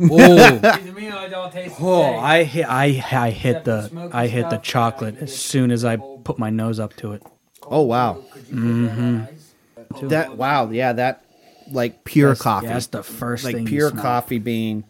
Oh, 0.00 0.60
I 0.64 1.28
don't 1.28 1.52
taste 1.52 1.76
the 1.78 1.84
oh. 1.84 2.16
I 2.18 2.44
hit, 2.44 2.66
I, 2.68 3.02
I 3.12 3.30
hit 3.30 3.64
the 3.64 3.90
the, 3.92 4.10
I 4.12 4.26
hit 4.26 4.48
the 4.50 4.56
chocolate 4.58 5.16
as 5.20 5.34
soon 5.36 5.70
as 5.70 5.84
I 5.84 5.96
put 5.96 6.38
my 6.38 6.50
nose 6.50 6.80
up 6.80 6.94
to 6.98 7.12
it. 7.12 7.22
Oh 7.64 7.82
wow. 7.82 8.22
Could 8.32 8.48
you 8.48 8.54
put 8.56 8.96
that 8.96 8.98
on 8.98 9.28
ice? 9.30 9.54
too. 10.00 10.08
That 10.08 10.36
wow, 10.36 10.70
yeah, 10.70 10.92
that 10.94 11.24
like 11.70 12.04
pure 12.04 12.30
That's- 12.30 12.42
coffee. 12.42 12.66
Yeah, 12.66 12.72
that's 12.74 12.86
the 12.88 13.02
first 13.02 13.44
like 13.44 13.54
thing. 13.56 13.66
pure 13.66 13.90
smell. 13.90 14.02
coffee 14.02 14.38
bean. 14.38 14.84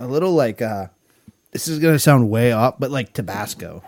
A 0.00 0.06
little 0.06 0.32
like 0.32 0.60
uh 0.60 0.88
this 1.52 1.68
is 1.68 1.78
gonna 1.78 1.98
sound 2.00 2.28
way 2.28 2.50
up, 2.52 2.80
but 2.80 2.90
like 2.90 3.12
Tabasco. 3.12 3.82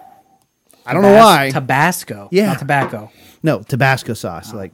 I 0.86 0.92
don't 0.94 1.02
know 1.02 1.08
Tabas- 1.14 1.24
why. 1.24 1.50
Tabasco. 1.50 2.28
Yeah. 2.30 2.46
Not 2.46 2.58
tobacco. 2.60 3.10
no, 3.42 3.62
Tabasco 3.62 4.14
sauce. 4.14 4.52
Oh. 4.52 4.56
Like 4.56 4.72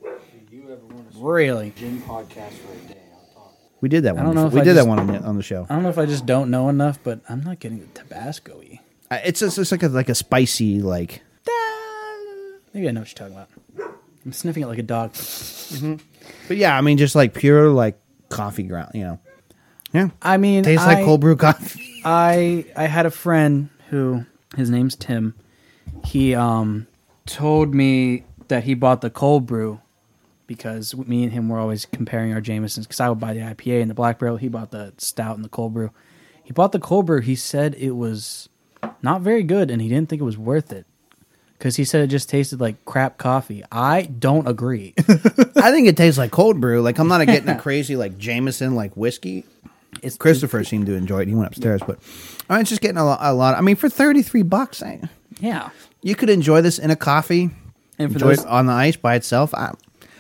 you 0.51 0.64
ever 0.70 0.81
Really? 1.18 1.72
gym 1.77 2.01
podcast 2.03 2.53
for 2.53 2.72
a 2.72 2.92
day, 2.92 3.01
I'll 3.14 3.35
talk. 3.35 3.53
we 3.81 3.88
did 3.88 4.05
that 4.05 4.14
one. 4.16 4.22
I 4.22 4.27
don't 4.27 4.35
know 4.35 4.44
before. 4.44 4.48
if 4.48 4.55
we 4.55 4.61
I 4.61 4.64
did 4.64 4.75
just- 4.75 4.85
that 4.85 4.88
one 4.88 4.98
on 4.98 5.07
the, 5.07 5.18
on 5.22 5.37
the 5.37 5.42
show. 5.42 5.66
I 5.70 5.75
don't 5.75 5.83
know 5.85 5.88
if 5.90 5.98
I 5.98 6.07
just 6.07 6.27
don't 6.27 6.51
know 6.51 6.68
enough, 6.68 6.98
but 7.03 7.20
I'm 7.29 7.42
not 7.42 7.61
getting 7.61 7.81
the 7.81 7.87
Tabasco 7.87 8.59
y. 8.59 8.81
Uh, 9.11 9.18
It's 9.25 9.40
just 9.40 9.59
it's 9.59 9.72
like 9.72 9.83
a 9.83 9.88
like 9.88 10.09
a 10.09 10.14
spicy 10.14 10.81
like 10.83 11.22
Maybe 12.75 12.88
I 12.88 12.92
know 12.92 13.01
what 13.01 13.09
you're 13.20 13.29
talking 13.29 13.35
about. 13.35 13.48
I'm 14.25 14.33
sniffing 14.33 14.62
it 14.62 14.66
like 14.66 14.79
a 14.79 14.83
dog. 14.83 15.12
But 16.48 16.57
yeah, 16.57 16.77
I 16.77 16.81
mean 16.81 16.96
just 16.96 17.14
like 17.14 17.35
pure 17.35 17.68
like 17.68 17.98
coffee 18.31 18.62
ground, 18.62 18.92
you 18.94 19.03
know. 19.03 19.18
Yeah. 19.92 20.09
I 20.22 20.38
mean, 20.38 20.64
Tastes 20.64 20.87
I, 20.87 20.94
like 20.94 21.05
cold 21.05 21.20
brew 21.20 21.37
coffee. 21.37 22.01
I 22.05 22.64
I 22.75 22.87
had 22.87 23.05
a 23.05 23.11
friend 23.11 23.68
who 23.90 24.25
his 24.57 24.70
name's 24.70 24.96
Tim. 24.96 25.35
He 26.05 26.35
um 26.35 26.87
told 27.27 27.75
me 27.75 28.25
that 28.49 28.64
he 28.64 28.75
bought 28.75 29.01
the 29.01 29.11
cold 29.11 29.47
brew 29.47 29.81
because 30.47 30.95
me 30.97 31.23
and 31.23 31.33
him 31.33 31.49
were 31.49 31.59
always 31.59 31.87
comparing 31.87 32.33
our 32.33 32.40
Jamesons 32.40 32.87
because 32.87 33.01
I 33.01 33.09
would 33.09 33.21
buy 33.21 33.33
the 33.33 33.40
IPA 33.40 33.83
and 33.83 33.90
the 33.90 33.95
black 33.95 34.18
barrel. 34.18 34.37
He 34.37 34.49
bought 34.49 34.71
the 34.71 34.92
stout 34.99 35.37
and 35.37 35.45
the 35.45 35.49
cold 35.49 35.73
brew. 35.73 35.90
He 36.42 36.53
bought 36.53 36.73
the 36.73 36.79
cold 36.81 37.07
brew. 37.07 37.21
He 37.21 37.37
said 37.37 37.75
it 37.77 37.92
was 37.92 38.49
not 39.01 39.23
very 39.23 39.42
good 39.42 39.71
and 39.71 39.81
he 39.81 39.88
didn't 39.88 40.09
think 40.09 40.21
it 40.21 40.25
was 40.25 40.37
worth 40.37 40.73
it 40.73 40.87
because 41.57 41.77
he 41.77 41.85
said 41.85 42.03
it 42.03 42.09
just 42.09 42.29
tasted 42.29 42.61
like 42.61 42.85
crap 42.85 43.18
coffee. 43.18 43.62
I 43.71 44.03
don't 44.03 44.49
agree. 44.49 44.95
I 44.99 45.71
think 45.71 45.87
it 45.87 45.97
tastes 45.97 46.18
like 46.18 46.33
cold 46.33 46.61
brew. 46.61 46.83
Like 46.83 46.99
I'm 46.99 47.09
not 47.09 47.25
getting 47.27 47.49
a 47.49 47.59
crazy 47.61 47.95
like 47.97 48.18
Jameson 48.18 48.75
like 48.75 48.97
whiskey. 48.97 49.45
it's 50.03 50.16
Christopher 50.16 50.64
seemed 50.64 50.87
to 50.87 50.95
enjoy 50.95 51.21
it. 51.23 51.29
He 51.29 51.35
went 51.35 51.47
upstairs, 51.47 51.81
but 51.87 52.01
I'm 52.51 52.64
just 52.64 52.81
getting 52.81 52.97
a 52.99 53.05
lot, 53.05 53.21
a 53.23 53.33
lot. 53.33 53.57
I 53.57 53.61
mean, 53.61 53.77
for 53.77 53.88
33 53.88 54.42
bucks, 54.42 54.83
I, 54.83 55.01
yeah. 55.42 55.70
you 56.02 56.14
could 56.14 56.31
enjoy 56.31 56.62
this 56.62 56.78
in 56.78 56.90
a 56.90 56.96
coffee. 56.96 57.50
And 57.98 58.11
for 58.11 58.14
enjoy 58.14 58.28
those, 58.28 58.44
it 58.44 58.46
on 58.46 58.66
the 58.66 58.72
ice 58.72 58.96
by 58.96 59.14
itself. 59.16 59.52
I, 59.55 59.72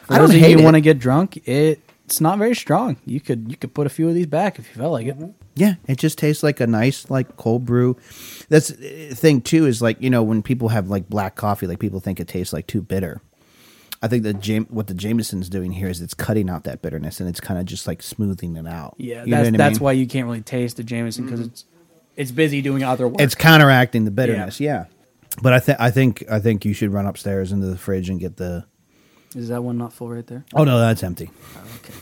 for 0.02 0.14
I 0.14 0.18
don't 0.18 0.28
those 0.28 0.38
hate 0.38 0.58
you 0.58 0.64
want 0.64 0.76
to 0.76 0.80
get 0.80 0.98
drunk, 0.98 1.40
it's 1.46 2.20
not 2.20 2.38
very 2.38 2.54
strong. 2.54 2.96
You 3.06 3.20
could 3.20 3.50
you 3.50 3.56
could 3.56 3.72
put 3.72 3.86
a 3.86 3.90
few 3.90 4.08
of 4.08 4.14
these 4.14 4.26
back 4.26 4.58
if 4.58 4.68
you 4.68 4.74
felt 4.74 4.92
like 4.92 5.06
it. 5.06 5.16
Yeah, 5.54 5.74
it 5.86 5.98
just 5.98 6.18
tastes 6.18 6.42
like 6.42 6.60
a 6.60 6.66
nice 6.66 7.10
like 7.10 7.36
cold 7.36 7.64
brew. 7.64 7.96
That's 8.48 8.68
the 8.68 9.14
thing 9.14 9.40
too 9.40 9.66
is 9.66 9.80
like 9.80 10.00
you 10.00 10.10
know 10.10 10.22
when 10.22 10.42
people 10.42 10.68
have 10.68 10.88
like 10.88 11.08
black 11.08 11.34
coffee, 11.34 11.66
like 11.66 11.78
people 11.78 12.00
think 12.00 12.20
it 12.20 12.28
tastes 12.28 12.52
like 12.52 12.66
too 12.66 12.82
bitter. 12.82 13.22
I 14.02 14.08
think 14.08 14.24
that 14.24 14.40
Jam- 14.40 14.66
what 14.68 14.88
the 14.88 14.94
Jameson's 14.94 15.48
doing 15.48 15.72
here 15.72 15.88
is 15.88 16.00
it's 16.00 16.12
cutting 16.12 16.50
out 16.50 16.64
that 16.64 16.82
bitterness 16.82 17.20
and 17.20 17.28
it's 17.28 17.38
kind 17.38 17.60
of 17.60 17.66
just 17.66 17.86
like 17.86 18.02
smoothing 18.02 18.56
it 18.56 18.66
out. 18.66 18.96
Yeah, 18.98 19.24
You 19.24 19.30
know 19.30 19.36
that's 19.36 19.48
I 19.48 19.56
that's 19.56 19.78
mean? 19.78 19.84
why 19.84 19.92
you 19.92 20.06
can't 20.08 20.26
really 20.26 20.40
taste 20.40 20.76
the 20.76 20.82
Jameson 20.82 21.24
because 21.24 21.40
mm-hmm. 21.40 21.50
it's 21.50 21.64
it's 22.16 22.30
busy 22.32 22.60
doing 22.60 22.82
other 22.82 23.06
work. 23.08 23.20
it's 23.20 23.34
counteracting 23.34 24.04
the 24.04 24.10
bitterness. 24.10 24.60
Yeah, 24.60 24.86
but 25.40 25.52
I 25.52 25.60
think 25.60 25.80
I 25.80 25.90
think 25.90 26.24
I 26.30 26.40
think 26.40 26.64
you 26.64 26.74
should 26.74 26.92
run 26.92 27.06
upstairs 27.06 27.52
into 27.52 27.66
the 27.66 27.78
fridge 27.78 28.08
and 28.10 28.20
get 28.20 28.36
the. 28.36 28.66
Is 29.34 29.48
that 29.48 29.62
one 29.62 29.78
not 29.78 29.92
full 29.92 30.10
right 30.10 30.26
there? 30.26 30.44
Oh 30.54 30.64
no, 30.64 30.78
that's 30.78 31.02
empty. 31.02 31.30
Oh, 31.56 31.64
okay. 31.76 31.94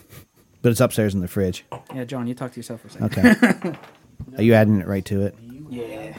But 0.62 0.72
it's 0.72 0.80
upstairs 0.80 1.14
in 1.14 1.20
the 1.20 1.28
fridge. 1.28 1.64
Yeah, 1.94 2.04
Jon, 2.04 2.26
you 2.26 2.34
talk 2.34 2.52
to 2.52 2.56
yourself 2.58 2.80
for 2.80 2.88
a 2.88 2.90
second. 2.90 3.36
Okay. 3.42 3.78
Are 4.36 4.42
you 4.42 4.54
adding 4.54 4.80
it 4.80 4.86
right 4.86 5.04
to 5.06 5.22
it? 5.22 5.34
Yeah. 5.70 6.18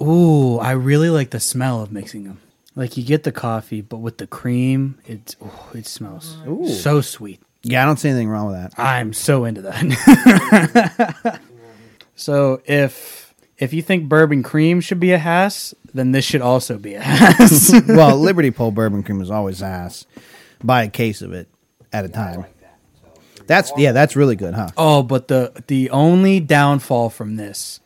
Ooh, 0.00 0.58
I 0.58 0.72
really 0.72 1.10
like 1.10 1.30
the 1.30 1.40
smell 1.40 1.80
of 1.80 1.92
mixing 1.92 2.24
them. 2.24 2.40
Like 2.74 2.96
you 2.96 3.04
get 3.04 3.22
the 3.22 3.32
coffee, 3.32 3.80
but 3.80 3.98
with 3.98 4.18
the 4.18 4.26
cream, 4.26 4.98
it's 5.04 5.36
oh, 5.40 5.70
it 5.74 5.86
smells 5.86 6.38
so 6.82 7.00
sweet. 7.00 7.40
Yeah, 7.62 7.82
I 7.82 7.86
don't 7.86 7.98
see 7.98 8.08
anything 8.08 8.28
wrong 8.28 8.46
with 8.46 8.56
that. 8.56 8.78
I'm 8.78 9.12
so 9.12 9.44
into 9.44 9.62
that. 9.62 11.40
so 12.16 12.60
if 12.64 13.21
if 13.62 13.72
you 13.72 13.80
think 13.80 14.08
bourbon 14.08 14.42
cream 14.42 14.80
should 14.80 14.98
be 14.98 15.12
a 15.12 15.18
Hass, 15.18 15.72
then 15.94 16.10
this 16.10 16.24
should 16.24 16.40
also 16.40 16.78
be 16.78 16.94
a 16.94 17.00
Hass. 17.02 17.72
well, 17.88 18.16
Liberty 18.16 18.50
Pole 18.50 18.72
bourbon 18.72 19.04
cream 19.04 19.22
is 19.22 19.30
always 19.30 19.62
ass. 19.62 20.04
Buy 20.64 20.82
a 20.82 20.88
case 20.88 21.22
of 21.22 21.32
it 21.32 21.48
at 21.92 22.04
a 22.04 22.08
time. 22.08 22.44
That's 23.46 23.72
yeah, 23.76 23.92
that's 23.92 24.16
really 24.16 24.36
good, 24.36 24.54
huh? 24.54 24.70
Oh, 24.76 25.02
but 25.02 25.28
the 25.28 25.62
the 25.66 25.90
only 25.90 26.40
downfall 26.40 27.10
from 27.10 27.36
this 27.36 27.80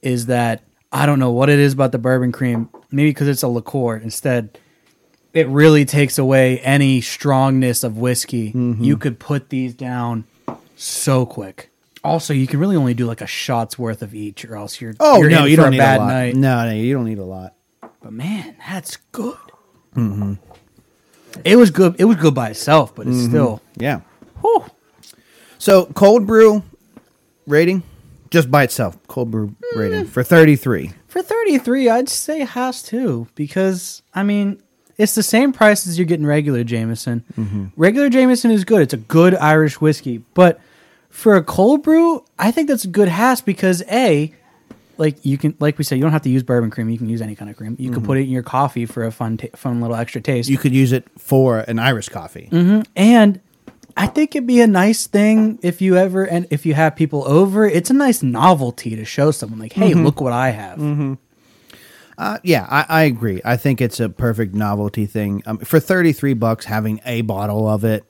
is 0.00 0.26
that 0.26 0.62
I 0.92 1.06
don't 1.06 1.18
know 1.18 1.30
what 1.30 1.50
it 1.50 1.58
is 1.58 1.72
about 1.72 1.92
the 1.92 1.98
bourbon 1.98 2.32
cream. 2.32 2.70
Maybe 2.90 3.10
because 3.10 3.28
it's 3.28 3.42
a 3.42 3.48
liqueur. 3.48 3.96
Instead, 3.96 4.58
it 5.34 5.48
really 5.48 5.84
takes 5.84 6.18
away 6.18 6.60
any 6.60 7.00
strongness 7.00 7.84
of 7.84 7.98
whiskey. 7.98 8.52
Mm-hmm. 8.52 8.82
You 8.82 8.96
could 8.96 9.18
put 9.18 9.50
these 9.50 9.74
down 9.74 10.24
so 10.76 11.26
quick. 11.26 11.70
Also, 12.08 12.32
you 12.32 12.46
can 12.46 12.58
really 12.58 12.76
only 12.76 12.94
do 12.94 13.06
like 13.06 13.20
a 13.20 13.26
shot's 13.26 13.78
worth 13.78 14.02
of 14.02 14.14
each, 14.14 14.44
or 14.44 14.56
else 14.56 14.80
you're 14.80 14.94
Oh 14.98 15.20
you're 15.20 15.30
no, 15.30 15.44
you 15.44 15.56
don't 15.56 15.68
a 15.68 15.70
need 15.70 15.78
bad 15.78 15.98
a 15.98 16.00
lot. 16.00 16.08
night. 16.08 16.34
No, 16.34 16.64
no, 16.64 16.72
you 16.72 16.94
don't 16.94 17.04
need 17.04 17.18
a 17.18 17.24
lot. 17.24 17.54
But 18.02 18.12
man, 18.12 18.56
that's 18.66 18.96
good. 19.12 19.36
Mm-hmm. 19.94 20.34
It 21.44 21.56
was 21.56 21.70
good. 21.70 21.96
It 21.98 22.04
was 22.04 22.16
good 22.16 22.34
by 22.34 22.50
itself, 22.50 22.94
but 22.94 23.06
it's 23.06 23.16
mm-hmm. 23.16 23.28
still. 23.28 23.62
Yeah. 23.76 24.00
Whew. 24.40 24.64
So 25.58 25.86
cold 25.86 26.26
brew 26.26 26.62
rating, 27.46 27.82
just 28.30 28.50
by 28.50 28.64
itself, 28.64 28.96
cold 29.08 29.30
brew 29.30 29.54
rating 29.76 30.04
mm. 30.04 30.08
for 30.08 30.22
thirty 30.22 30.56
three. 30.56 30.92
For 31.08 31.22
33, 31.22 31.88
I'd 31.88 32.08
say 32.10 32.40
has 32.40 32.82
too, 32.82 33.28
because, 33.34 34.02
I 34.14 34.22
mean, 34.22 34.62
it's 34.98 35.14
the 35.14 35.22
same 35.22 35.54
price 35.54 35.86
as 35.86 35.98
you're 35.98 36.06
getting 36.06 36.26
regular 36.26 36.64
Jameson. 36.64 37.24
Mm-hmm. 37.34 37.66
Regular 37.76 38.10
Jameson 38.10 38.50
is 38.50 38.64
good. 38.64 38.82
It's 38.82 38.92
a 38.92 38.98
good 38.98 39.34
Irish 39.34 39.80
whiskey. 39.80 40.18
But 40.34 40.60
for 41.10 41.36
a 41.36 41.42
cold 41.42 41.82
brew, 41.82 42.24
I 42.38 42.50
think 42.50 42.68
that's 42.68 42.84
a 42.84 42.88
good 42.88 43.08
Haas 43.08 43.40
because, 43.40 43.82
A, 43.90 44.32
like 44.98 45.24
you 45.24 45.38
can, 45.38 45.54
like 45.60 45.78
we 45.78 45.84
said, 45.84 45.96
you 45.96 46.02
don't 46.02 46.12
have 46.12 46.22
to 46.22 46.28
use 46.30 46.42
bourbon 46.42 46.70
cream. 46.70 46.88
You 46.88 46.98
can 46.98 47.08
use 47.08 47.22
any 47.22 47.34
kind 47.36 47.50
of 47.50 47.56
cream. 47.56 47.76
You 47.78 47.90
can 47.90 48.02
put 48.04 48.18
it 48.18 48.22
in 48.22 48.30
your 48.30 48.42
coffee 48.42 48.84
for 48.86 49.04
a 49.04 49.12
fun, 49.12 49.36
ta- 49.36 49.46
fun 49.56 49.80
little 49.80 49.96
extra 49.96 50.20
taste. 50.20 50.48
You 50.48 50.58
could 50.58 50.72
use 50.72 50.92
it 50.92 51.04
for 51.18 51.60
an 51.60 51.78
Irish 51.78 52.08
coffee. 52.08 52.48
And 52.96 53.40
I 53.96 54.06
think 54.06 54.34
it'd 54.36 54.46
be 54.46 54.60
a 54.60 54.66
nice 54.66 55.06
thing 55.06 55.58
if 55.62 55.80
you 55.80 55.96
ever 55.96 56.24
and 56.24 56.46
if 56.50 56.64
you 56.66 56.74
have 56.74 56.94
people 56.94 57.26
over, 57.26 57.64
it's 57.66 57.90
a 57.90 57.94
nice 57.94 58.22
novelty 58.22 58.94
to 58.96 59.04
show 59.04 59.30
someone 59.32 59.58
like, 59.58 59.72
hey, 59.72 59.94
look 59.94 60.20
what 60.20 60.32
I 60.32 60.50
have. 60.50 60.78
Uh, 62.16 62.38
yeah, 62.42 62.66
I, 62.68 62.84
I 62.88 63.02
agree. 63.04 63.40
I 63.44 63.56
think 63.56 63.80
it's 63.80 64.00
a 64.00 64.08
perfect 64.08 64.52
novelty 64.52 65.06
thing. 65.06 65.40
Um, 65.46 65.58
for 65.58 65.78
thirty 65.78 66.12
three 66.12 66.34
bucks, 66.34 66.64
having 66.64 67.00
a 67.04 67.20
bottle 67.20 67.68
of 67.68 67.84
it, 67.84 68.04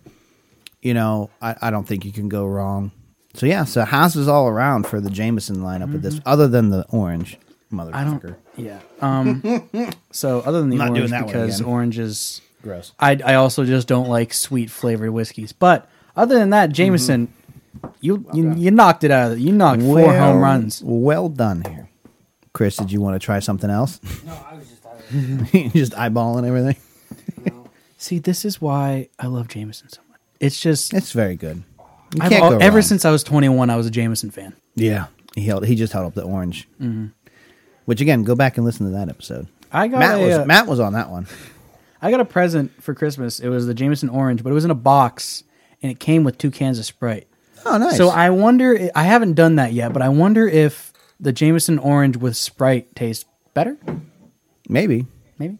you 0.82 0.94
know, 0.94 1.30
I, 1.42 1.56
I 1.62 1.70
don't 1.70 1.84
think 1.86 2.04
you 2.04 2.12
can 2.12 2.28
go 2.28 2.46
wrong. 2.46 2.92
So 3.34 3.46
yeah, 3.46 3.64
so 3.64 3.84
house 3.84 4.16
is 4.16 4.26
all 4.28 4.48
around 4.48 4.86
for 4.86 5.00
the 5.00 5.10
Jameson 5.10 5.56
lineup 5.58 5.94
of 5.94 6.02
this, 6.02 6.20
other 6.26 6.48
than 6.48 6.70
the 6.70 6.86
orange 6.90 7.38
motherfucker. 7.72 7.94
I 7.94 8.04
don't. 8.04 8.36
Yeah. 8.56 8.80
Um. 9.00 9.92
so 10.10 10.40
other 10.40 10.60
than 10.60 10.70
the 10.70 10.76
I'm 10.76 10.88
not 10.88 10.94
doing 10.94 10.98
orange, 10.98 11.10
that 11.10 11.20
one 11.24 11.32
because 11.32 11.60
again. 11.60 11.72
orange 11.72 11.98
is, 11.98 12.40
Gross. 12.62 12.92
I 12.98 13.18
I 13.24 13.34
also 13.34 13.64
just 13.64 13.86
don't 13.86 14.08
like 14.08 14.32
sweet 14.34 14.70
flavored 14.70 15.10
whiskeys. 15.10 15.52
But 15.52 15.88
other 16.16 16.36
than 16.38 16.50
that, 16.50 16.72
Jameson, 16.72 17.32
you, 18.00 18.26
you 18.32 18.52
you 18.54 18.70
knocked 18.72 19.04
it 19.04 19.10
out. 19.12 19.32
of 19.32 19.38
You 19.38 19.52
knocked 19.52 19.82
four 19.82 19.96
Well- 19.96 20.32
home 20.32 20.40
runs. 20.42 20.82
Well 20.84 21.28
done 21.28 21.62
here, 21.68 21.88
Chris. 22.52 22.76
Did 22.76 22.90
you 22.90 23.00
want 23.00 23.14
to 23.20 23.24
try 23.24 23.38
something 23.38 23.70
else? 23.70 24.00
No, 24.26 24.32
I 24.50 24.54
was 24.56 24.68
just, 24.68 24.86
I 24.86 25.62
was, 25.64 25.72
just 25.74 25.92
eyeballing 25.92 26.46
everything. 26.46 26.76
no. 27.46 27.68
See, 27.98 28.18
this 28.18 28.44
is 28.44 28.60
why 28.60 29.10
I 29.20 29.26
love 29.28 29.46
Jameson 29.48 29.90
so 29.90 30.00
much. 30.00 30.07
It's 30.40 30.60
just 30.60 30.94
It's 30.94 31.12
very 31.12 31.36
good. 31.36 31.62
You 32.14 32.20
I've 32.22 32.30
can't 32.30 32.42
go 32.50 32.58
ever 32.58 32.76
wrong. 32.76 32.82
since 32.82 33.04
I 33.04 33.10
was 33.10 33.22
21, 33.22 33.68
I 33.70 33.76
was 33.76 33.86
a 33.86 33.90
Jameson 33.90 34.30
fan. 34.30 34.54
Yeah, 34.74 35.06
he 35.34 35.42
held. 35.42 35.66
He 35.66 35.74
just 35.74 35.92
held 35.92 36.06
up 36.06 36.14
the 36.14 36.22
orange. 36.22 36.68
Which 37.84 38.00
again, 38.00 38.22
go 38.22 38.34
back 38.34 38.56
and 38.56 38.64
listen 38.66 38.86
to 38.86 38.92
that 38.92 39.08
episode. 39.08 39.48
I 39.72 39.88
got 39.88 39.98
Matt 39.98 40.20
a, 40.20 40.26
was 40.26 40.34
uh, 40.38 40.44
Matt 40.46 40.66
was 40.66 40.80
on 40.80 40.92
that 40.94 41.10
one. 41.10 41.26
I 42.02 42.10
got 42.10 42.20
a 42.20 42.24
present 42.24 42.82
for 42.82 42.94
Christmas. 42.94 43.40
It 43.40 43.48
was 43.48 43.66
the 43.66 43.74
Jameson 43.74 44.08
Orange, 44.08 44.42
but 44.42 44.50
it 44.50 44.54
was 44.54 44.64
in 44.64 44.70
a 44.70 44.74
box 44.76 45.42
and 45.82 45.90
it 45.90 45.98
came 45.98 46.22
with 46.24 46.38
two 46.38 46.50
cans 46.50 46.78
of 46.78 46.84
Sprite. 46.86 47.26
Oh, 47.66 47.76
nice. 47.76 47.96
So 47.96 48.08
I 48.08 48.30
wonder. 48.30 48.90
I 48.94 49.02
haven't 49.02 49.34
done 49.34 49.56
that 49.56 49.72
yet, 49.72 49.92
but 49.92 50.00
I 50.00 50.08
wonder 50.08 50.46
if 50.46 50.92
the 51.20 51.32
Jameson 51.32 51.78
Orange 51.78 52.16
with 52.16 52.36
Sprite 52.36 52.94
tastes 52.94 53.24
better. 53.52 53.76
maybe 54.68 55.06
Maybe 55.38 55.58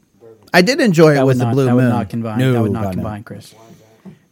I 0.55 0.63
did 0.63 0.81
enjoy 0.81 1.13
it 1.13 1.15
that 1.17 1.27
with 1.27 1.37
would 1.37 1.41
the 1.41 1.45
not, 1.47 1.55
blue 1.55 1.65
that 1.67 1.75
moon. 1.75 1.85
would 1.85 1.91
not 1.91 2.09
combine. 2.11 2.39
No, 2.39 2.53
that 2.53 2.63
would 2.63 2.73
not 2.73 2.83
God, 2.85 2.89
no. 2.97 3.03
combine, 3.03 3.25
Chris, 3.25 3.55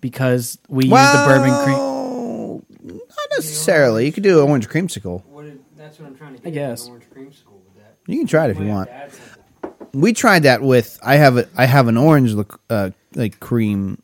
because 0.07 0.57
we 0.69 0.85
use 0.85 0.93
the 0.93 1.25
bourbon 1.27 1.53
cream. 1.65 2.97
Not 2.97 3.29
necessarily. 3.33 4.07
You 4.07 4.13
could 4.13 4.23
do 4.23 4.41
an 4.41 4.49
orange 4.49 4.69
creamsicle. 4.69 5.25
What 5.25 5.43
did, 5.43 5.59
that's 5.77 5.99
what 5.99 6.07
I'm 6.07 6.15
trying 6.17 6.37
to 6.37 6.41
get. 6.41 6.47
I 6.49 6.51
guess. 6.53 6.85
An 6.87 6.93
orange 6.93 7.07
creamsicle 7.13 7.55
with 7.65 7.75
that. 7.79 7.97
You 8.07 8.17
can 8.19 8.29
try 8.29 8.45
it 8.45 8.53
if 8.53 8.61
you 8.61 8.67
want. 8.67 8.89
to 8.89 8.95
add 8.95 9.13
something. 9.13 9.89
We 9.93 10.13
tried 10.13 10.45
that 10.45 10.63
with. 10.63 10.97
I 11.03 11.17
have 11.17 11.37
a. 11.39 11.49
I 11.57 11.65
have 11.65 11.89
an 11.89 11.97
orange 11.97 12.35
look, 12.35 12.61
uh, 12.71 12.91
like 13.17 13.41
cream 13.41 14.01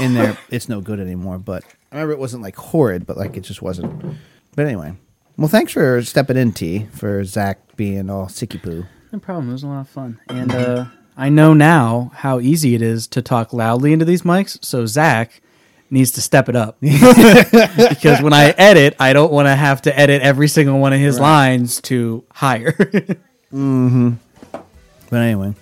in 0.00 0.14
there. 0.14 0.38
It's 0.50 0.70
no 0.70 0.80
good 0.80 1.00
anymore. 1.00 1.38
But 1.38 1.64
I 1.90 1.96
remember 1.96 2.12
it 2.14 2.18
wasn't 2.18 2.42
like 2.42 2.56
horrid, 2.56 3.06
but 3.06 3.18
like 3.18 3.36
it 3.36 3.42
just 3.42 3.60
wasn't. 3.60 4.16
But 4.56 4.64
anyway, 4.64 4.94
well, 5.36 5.48
thanks 5.48 5.72
for 5.72 6.00
stepping 6.00 6.38
in, 6.38 6.52
T, 6.52 6.86
for 6.92 7.22
Zack 7.24 7.76
being 7.76 8.08
all 8.08 8.26
sicky 8.26 8.62
poo. 8.62 8.86
No 9.12 9.18
problem. 9.18 9.50
It 9.50 9.52
was 9.52 9.64
a 9.64 9.66
lot 9.66 9.80
of 9.82 9.88
fun, 9.90 10.18
and 10.30 10.50
uh, 10.54 10.86
I 11.16 11.28
know 11.28 11.52
now 11.54 12.10
how 12.14 12.40
easy 12.40 12.74
it 12.74 12.82
is 12.82 13.06
to 13.08 13.22
talk 13.22 13.52
loudly 13.52 13.92
into 13.92 14.04
these 14.04 14.22
mics. 14.22 14.64
So 14.64 14.86
Zack, 14.86 15.42
needs 15.92 16.10
to 16.12 16.22
step 16.22 16.48
it 16.48 16.56
up 16.56 16.78
because 16.80 18.22
when 18.22 18.32
I 18.32 18.54
edit, 18.56 18.96
I 18.98 19.12
don't 19.12 19.30
want 19.30 19.46
to 19.46 19.54
have 19.54 19.82
to 19.82 19.96
edit 19.96 20.22
every 20.22 20.48
single 20.48 20.78
one 20.78 20.94
of 20.94 20.98
his 20.98 21.20
lines 21.20 21.80
to 21.82 22.24
higher. 22.32 22.74
But 25.10 25.20
anyway, 25.20 25.54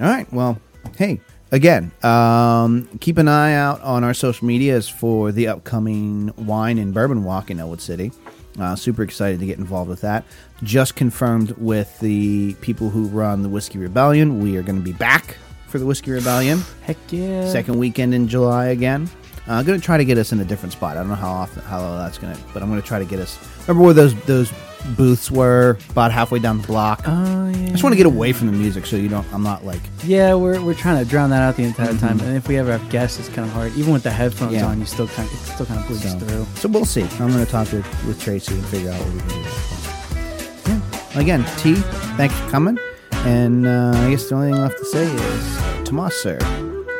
all 0.00 0.06
right. 0.06 0.32
Well, 0.32 0.60
hey, 0.96 1.20
again, 1.50 1.90
um, 2.04 2.88
keep 3.00 3.18
an 3.18 3.26
eye 3.26 3.54
out 3.54 3.80
on 3.80 4.04
our 4.04 4.14
social 4.14 4.46
medias 4.46 4.88
for 4.88 5.32
the 5.32 5.48
upcoming 5.48 6.32
wine 6.36 6.78
and 6.78 6.94
bourbon 6.94 7.24
walk 7.24 7.50
in 7.50 7.58
Ellwood 7.58 7.80
City. 7.80 8.12
Uh, 8.58 8.76
super 8.76 9.02
excited 9.02 9.40
to 9.40 9.46
get 9.46 9.58
involved 9.58 9.90
with 9.90 10.00
that. 10.02 10.24
Just 10.62 10.94
confirmed 10.94 11.50
with 11.58 11.98
the 12.00 12.54
people 12.60 12.90
who 12.90 13.06
run 13.08 13.42
the 13.42 13.48
Whiskey 13.48 13.78
Rebellion, 13.78 14.40
we 14.40 14.56
are 14.56 14.62
going 14.62 14.76
to 14.76 14.84
be 14.84 14.92
back 14.92 15.36
for 15.66 15.78
the 15.80 15.86
Whiskey 15.86 16.12
Rebellion. 16.12 16.60
Heck 16.82 16.96
yeah! 17.10 17.48
second 17.48 17.78
weekend 17.78 18.14
in 18.14 18.28
July 18.28 18.66
again. 18.66 19.10
Uh, 19.48 19.54
I'm 19.54 19.66
gonna 19.66 19.78
try 19.78 19.98
to 19.98 20.04
get 20.06 20.16
us 20.16 20.32
in 20.32 20.40
a 20.40 20.44
different 20.44 20.72
spot. 20.72 20.96
I 20.96 21.00
don't 21.00 21.08
know 21.08 21.16
how 21.16 21.32
often, 21.32 21.62
how 21.64 21.98
that's 21.98 22.16
gonna, 22.16 22.38
but 22.54 22.62
I'm 22.62 22.70
gonna 22.70 22.80
try 22.80 22.98
to 22.98 23.04
get 23.04 23.18
us. 23.18 23.38
Remember 23.68 23.84
where 23.84 23.92
those 23.92 24.14
those 24.22 24.50
booths 24.96 25.30
were? 25.30 25.78
About 25.90 26.12
halfway 26.12 26.38
down 26.38 26.60
the 26.60 26.66
block. 26.66 27.02
Oh 27.06 27.46
I 27.46 27.68
just 27.70 27.82
want 27.82 27.92
to 27.92 27.96
get 27.96 28.06
away 28.06 28.32
from 28.32 28.46
the 28.46 28.52
music, 28.52 28.86
so 28.86 28.96
you 28.96 29.08
don't. 29.08 29.26
I'm 29.32 29.42
not 29.42 29.64
like. 29.64 29.80
Yeah, 30.04 30.34
we're, 30.34 30.62
we're 30.62 30.74
trying 30.74 31.02
to 31.02 31.08
drown 31.10 31.30
that 31.30 31.42
out 31.42 31.56
the 31.56 31.64
entire 31.64 31.94
time, 31.96 32.20
and 32.20 32.36
if 32.36 32.46
we 32.48 32.56
ever 32.58 32.76
have 32.76 32.88
guests, 32.90 33.18
it's 33.18 33.28
kind 33.28 33.46
of 33.48 33.52
hard. 33.52 33.72
Even 33.74 33.92
with 33.92 34.02
the 34.02 34.10
headphones 34.10 34.52
Mm-hmm. 34.52 34.60
Yeah. 34.60 34.66
on, 34.66 34.78
you 34.80 34.86
still 34.86 35.08
kind 35.08 35.28
of, 35.28 35.34
it 35.34 35.38
still 35.52 35.66
kind 35.66 35.80
of 35.80 35.86
bleeds 35.86 36.10
So, 36.12 36.18
through. 36.18 36.46
so 36.56 36.68
we'll 36.68 36.84
see. 36.84 37.02
I'm 37.02 37.30
gonna 37.30 37.46
talk 37.46 37.72
with 37.72 38.06
with 38.06 38.20
Tracy 38.20 38.54
and 38.54 38.64
figure 38.66 38.90
out 38.90 39.00
what 39.00 39.12
we 39.14 39.20
can 39.20 39.28
do. 39.28 40.80
Yeah. 41.14 41.20
Again, 41.20 41.44
T, 41.58 41.74
thanks 42.16 42.34
for 42.38 42.50
coming. 42.50 42.78
And 43.26 43.66
uh, 43.66 43.92
I 43.96 44.10
guess 44.10 44.28
the 44.28 44.34
only 44.34 44.52
thing 44.52 44.60
left 44.60 44.78
to 44.78 44.84
say 44.84 45.04
is, 45.06 45.88
Tomas, 45.88 46.14
sir, 46.22 46.38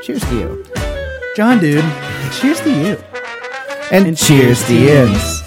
cheers 0.03 0.23
to 0.25 0.35
you. 0.38 0.64
Jon, 1.37 1.59
dude, 1.61 1.85
cheers 2.33 2.61
to 2.61 2.70
you. 2.70 2.97
And, 3.90 4.16
cheers 4.16 4.64
to 4.68 4.75
you. 4.75 5.43